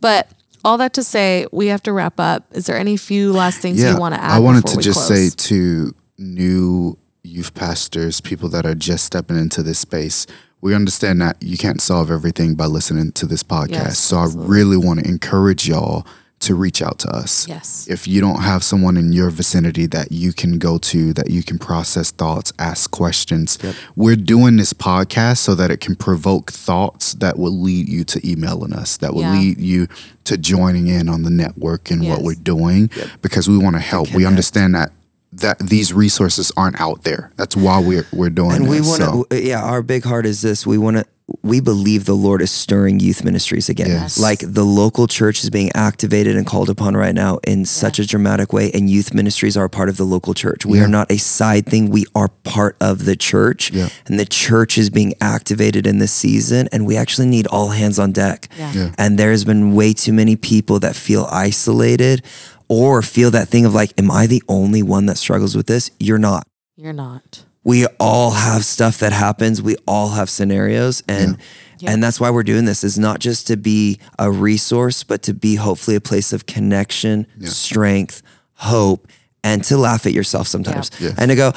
but 0.00 0.28
all 0.66 0.78
that 0.78 0.92
to 0.94 1.02
say 1.02 1.46
we 1.52 1.68
have 1.68 1.82
to 1.82 1.92
wrap 1.92 2.18
up 2.18 2.44
is 2.52 2.66
there 2.66 2.76
any 2.76 2.96
few 2.96 3.32
last 3.32 3.60
things 3.60 3.80
you 3.82 3.96
want 3.96 4.14
to 4.14 4.20
add 4.20 4.32
I 4.32 4.38
wanted 4.40 4.66
to 4.66 4.76
just 4.78 5.06
close? 5.06 5.30
say 5.30 5.36
to 5.48 5.94
new 6.18 6.98
youth 7.22 7.54
pastors, 7.54 8.20
people 8.20 8.48
that 8.50 8.64
are 8.64 8.74
just 8.74 9.04
stepping 9.04 9.36
into 9.36 9.62
this 9.62 9.78
space, 9.78 10.26
we 10.60 10.74
understand 10.74 11.20
that 11.20 11.36
you 11.42 11.58
can't 11.58 11.80
solve 11.80 12.10
everything 12.10 12.54
by 12.54 12.66
listening 12.66 13.12
to 13.12 13.26
this 13.26 13.42
podcast. 13.42 13.70
Yes, 13.70 13.98
so 13.98 14.18
I 14.18 14.28
really 14.34 14.76
want 14.76 15.00
to 15.00 15.08
encourage 15.08 15.68
y'all 15.68 16.06
to 16.40 16.54
reach 16.54 16.82
out 16.82 16.98
to 17.00 17.08
us. 17.08 17.48
Yes. 17.48 17.86
If 17.88 18.06
you 18.06 18.20
don't 18.20 18.42
have 18.42 18.62
someone 18.62 18.96
in 18.96 19.12
your 19.12 19.30
vicinity 19.30 19.86
that 19.86 20.12
you 20.12 20.32
can 20.32 20.58
go 20.58 20.78
to, 20.78 21.12
that 21.14 21.30
you 21.30 21.42
can 21.42 21.58
process 21.58 22.10
thoughts, 22.10 22.52
ask 22.58 22.90
questions, 22.90 23.58
we're 23.96 24.16
doing 24.16 24.56
this 24.56 24.72
podcast 24.72 25.38
so 25.38 25.54
that 25.54 25.70
it 25.70 25.80
can 25.80 25.96
provoke 25.96 26.52
thoughts 26.52 27.14
that 27.14 27.38
will 27.38 27.58
lead 27.58 27.88
you 27.88 28.04
to 28.04 28.28
emailing 28.28 28.72
us, 28.74 28.96
that 28.98 29.14
will 29.14 29.22
Yeah. 29.22 29.32
lead 29.32 29.58
you 29.60 29.88
to 30.24 30.36
joining 30.36 30.88
in 30.88 31.08
on 31.08 31.22
the 31.22 31.30
network 31.30 31.90
and 31.90 32.06
what 32.06 32.22
we're 32.22 32.34
doing 32.34 32.90
because 33.22 33.48
we 33.48 33.56
want 33.56 33.74
to 33.76 33.80
help. 33.80 34.12
We 34.14 34.26
understand 34.26 34.74
that 34.74 34.92
that 35.40 35.58
these 35.58 35.92
resources 35.92 36.50
aren't 36.56 36.80
out 36.80 37.02
there. 37.04 37.32
That's 37.36 37.56
why 37.56 37.78
we're 37.80 38.06
we're 38.12 38.30
doing 38.30 38.52
And 38.56 38.68
we 38.68 38.78
this. 38.78 38.88
want 38.88 39.02
So, 39.02 39.24
to, 39.30 39.42
yeah, 39.42 39.62
our 39.62 39.82
big 39.82 40.04
heart 40.04 40.26
is 40.26 40.40
this. 40.42 40.66
We 40.66 40.78
want 40.78 40.96
to, 40.98 41.04
we 41.42 41.58
believe 41.60 42.04
the 42.04 42.14
Lord 42.14 42.40
is 42.40 42.52
stirring 42.52 43.00
youth 43.00 43.24
ministries 43.24 43.68
again. 43.68 43.88
Yes. 43.88 44.16
Like 44.18 44.38
the 44.42 44.62
local 44.64 45.08
church 45.08 45.42
is 45.42 45.50
being 45.50 45.70
activated 45.74 46.36
and 46.36 46.46
called 46.46 46.70
upon 46.70 46.96
right 46.96 47.14
now 47.14 47.38
in 47.46 47.64
such 47.64 47.98
a 47.98 48.06
dramatic 48.06 48.52
way, 48.52 48.70
and 48.72 48.88
youth 48.88 49.12
ministries 49.12 49.56
are 49.56 49.64
a 49.64 49.68
part 49.70 49.88
of 49.88 49.96
the 49.96 50.04
local 50.04 50.34
church. 50.34 50.64
We 50.64 50.78
are 50.80 50.86
not 50.88 51.10
a 51.10 51.18
side 51.18 51.66
thing, 51.66 51.90
we 51.90 52.06
are 52.14 52.28
part 52.44 52.76
of 52.80 53.04
the 53.06 53.16
church, 53.16 53.72
Yeah. 53.72 53.88
and 54.06 54.20
the 54.20 54.24
church 54.24 54.78
is 54.78 54.88
being 54.88 55.14
activated 55.20 55.84
in 55.86 55.98
this 55.98 56.12
season, 56.12 56.68
and 56.70 56.86
we 56.86 56.96
actually 56.96 57.26
need 57.26 57.48
all 57.48 57.68
hands 57.70 57.98
on 57.98 58.12
deck. 58.12 58.48
Yeah. 58.56 58.72
Yeah. 58.72 58.94
And 58.96 59.18
there's 59.18 59.44
been 59.44 59.74
way 59.74 59.92
too 59.94 60.12
many 60.12 60.36
people 60.36 60.78
that 60.78 60.94
feel 60.94 61.26
isolated 61.32 62.22
or 62.68 63.02
feel 63.02 63.30
that 63.30 63.48
thing 63.48 63.64
of 63.64 63.74
like, 63.74 63.92
am 63.98 64.10
I 64.10 64.26
the 64.26 64.42
only 64.48 64.82
one 64.82 65.06
that 65.06 65.18
struggles 65.18 65.56
with 65.56 65.66
this? 65.66 65.90
You're 66.00 66.18
not. 66.18 66.46
You're 66.76 66.92
not. 66.92 67.44
We 67.64 67.86
all 67.98 68.30
have 68.32 68.64
stuff 68.64 68.98
that 68.98 69.12
happens. 69.12 69.60
We 69.60 69.76
all 69.86 70.10
have 70.10 70.30
scenarios. 70.30 71.02
And 71.08 71.38
and 71.86 72.02
that's 72.02 72.18
why 72.20 72.30
we're 72.30 72.42
doing 72.42 72.64
this 72.64 72.82
is 72.84 72.98
not 72.98 73.18
just 73.20 73.46
to 73.48 73.56
be 73.56 73.98
a 74.18 74.30
resource 74.30 75.04
but 75.04 75.22
to 75.24 75.34
be 75.34 75.56
hopefully 75.56 75.96
a 75.96 76.00
place 76.00 76.32
of 76.32 76.46
connection 76.46 77.26
strength 77.42 78.22
hope 78.54 79.08
and 79.44 79.62
to 79.64 79.76
laugh 79.76 80.06
at 80.06 80.12
yourself 80.12 80.46
sometimes. 80.48 80.90
Yeah. 80.98 81.10
and 81.18 81.30
to 81.30 81.34
go 81.34 81.52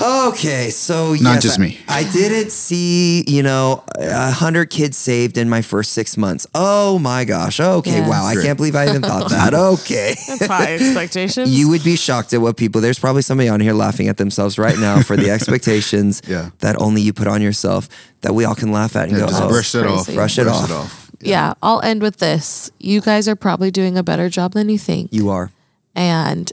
okay 0.00 0.70
so 0.70 1.12
Not 1.14 1.34
yes, 1.34 1.42
just 1.42 1.58
I- 1.58 1.62
me. 1.62 1.78
I 1.88 2.04
didn't 2.12 2.50
see 2.52 3.24
you 3.26 3.42
know 3.42 3.82
a 3.96 4.30
hundred 4.30 4.70
kids 4.70 4.96
saved 4.96 5.36
in 5.36 5.48
my 5.48 5.62
first 5.62 5.92
six 5.92 6.16
months 6.16 6.46
oh 6.54 6.98
my 6.98 7.24
gosh 7.24 7.58
okay 7.60 7.90
Yes. 7.98 8.08
wow 8.08 8.24
i 8.24 8.34
can't 8.34 8.56
believe 8.56 8.76
i 8.76 8.88
even 8.88 9.02
thought 9.02 9.30
that 9.30 9.54
okay 9.74 10.14
that's 10.28 10.46
high 10.46 10.74
expectations 10.76 11.50
you 11.50 11.68
would 11.68 11.82
be 11.82 11.96
shocked 11.96 12.32
at 12.32 12.40
what 12.40 12.56
people. 12.56 12.80
There's 12.80 12.98
probably 12.98 13.22
somebody 13.22 13.48
on 13.48 13.60
here 13.60 13.72
laughing 13.72 14.08
at 14.08 14.16
themselves 14.18 14.58
right 14.58 14.78
now 14.78 15.00
for 15.02 15.16
the 15.16 15.30
expectations 15.36 16.22
Yeah. 16.26 16.50
that 16.60 16.80
only 16.80 17.02
you 17.02 17.12
put 17.12 17.26
on 17.26 17.42
yourself. 17.42 17.88
That 18.22 18.34
we 18.34 18.44
all 18.44 18.54
can 18.54 18.72
laugh 18.72 18.96
at 18.96 19.04
and 19.08 19.12
yeah, 19.12 19.20
go, 19.20 19.26
just 19.28 19.42
oh, 19.42 19.48
brush 19.48 19.74
it 19.74 19.86
off. 19.86 20.04
crazy. 20.06 20.14
Brush 20.16 20.38
it 20.38 20.46
off. 20.48 21.10
yeah 21.20 21.54
i'll 21.62 21.80
end 21.82 22.02
with 22.02 22.18
this 22.18 22.70
you 22.78 23.00
guys 23.00 23.26
are 23.28 23.36
probably 23.36 23.70
doing 23.70 23.96
a 23.98 24.02
better 24.02 24.28
job 24.28 24.52
than 24.52 24.68
you 24.68 24.78
think 24.78 25.12
you 25.12 25.28
are. 25.30 25.50
and 25.94 26.52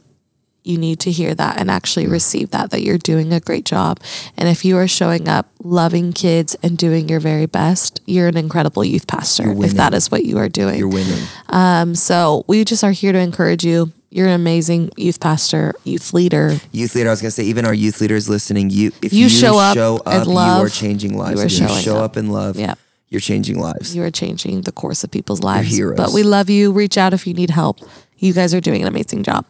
you 0.66 0.78
need 0.78 1.00
to 1.00 1.12
hear 1.12 1.36
that 1.36 1.58
and 1.60 1.70
actually 1.70 2.08
receive 2.08 2.50
that 2.52 2.72
that 2.72 2.82
you're 2.82 2.98
doing 2.98 3.32
a 3.34 3.40
great 3.40 3.66
job 3.66 4.00
and 4.38 4.50
if 4.50 4.66
you 4.66 4.78
are 4.78 4.88
showing 4.88 5.28
up 5.28 5.48
loving 5.64 6.12
kids 6.12 6.56
and 6.64 6.78
doing 6.78 7.08
your 7.08 7.20
very 7.20 7.46
best 7.46 8.02
you're 8.06 8.28
an 8.28 8.38
incredible 8.38 8.84
youth 8.84 9.08
pastor 9.08 9.52
if 9.64 9.72
that 9.74 9.94
is 9.94 10.10
what 10.12 10.26
you 10.26 10.38
are 10.38 10.50
doing 10.50 10.78
You're 10.80 10.88
winning. 10.88 11.24
um, 11.50 11.96
so 11.96 12.44
we 12.48 12.64
just 12.66 12.84
are 12.84 12.92
here 12.92 13.12
to 13.12 13.20
encourage 13.20 13.64
you 13.64 13.92
you're 14.10 14.28
an 14.28 14.34
amazing 14.34 14.90
youth 14.98 15.20
pastor 15.20 15.74
youth 15.84 16.14
leader 16.14 16.58
Youth 16.72 16.96
leader. 16.96 17.10
I 17.10 17.12
was 17.12 17.22
gonna 17.22 17.32
say, 17.32 17.44
even 17.44 17.66
our 17.66 17.74
youth 17.74 18.00
leaders 18.02 18.30
listening, 18.30 18.70
you 18.70 18.92
if 19.02 19.12
You 19.14 19.24
you, 19.24 19.30
show 19.30 19.58
up 19.60 19.76
show 19.76 20.00
and 20.06 20.22
up, 20.22 20.28
love, 20.28 20.60
you 20.60 20.66
are 20.66 20.70
changing 20.70 21.18
lives. 21.18 21.60
you 21.60 21.68
you 21.68 21.82
show 21.82 21.98
up. 21.98 22.12
up 22.12 22.18
in 22.18 22.30
love. 22.30 22.58
Yeah. 22.58 22.76
you're 23.10 23.20
changing 23.22 23.60
lives. 23.60 23.96
you 23.96 24.04
are 24.04 24.12
changing 24.12 24.62
the 24.62 24.72
course 24.72 25.04
of 25.04 25.12
people's 25.12 25.42
lives 25.44 25.70
heroes. 25.76 25.98
but 25.98 26.12
we 26.14 26.24
love 26.24 26.50
you 26.50 26.72
reach 26.72 26.98
out 26.98 27.14
if 27.14 27.28
you 27.28 27.34
need 27.34 27.50
help 27.50 27.80
you 28.18 28.32
guys 28.34 28.54
are 28.54 28.62
doing 28.62 28.82
an 28.82 28.88
amazing 28.88 29.22
job 29.24 29.46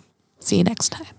see 0.45 0.57
you 0.57 0.63
next 0.63 0.89
time 0.89 1.14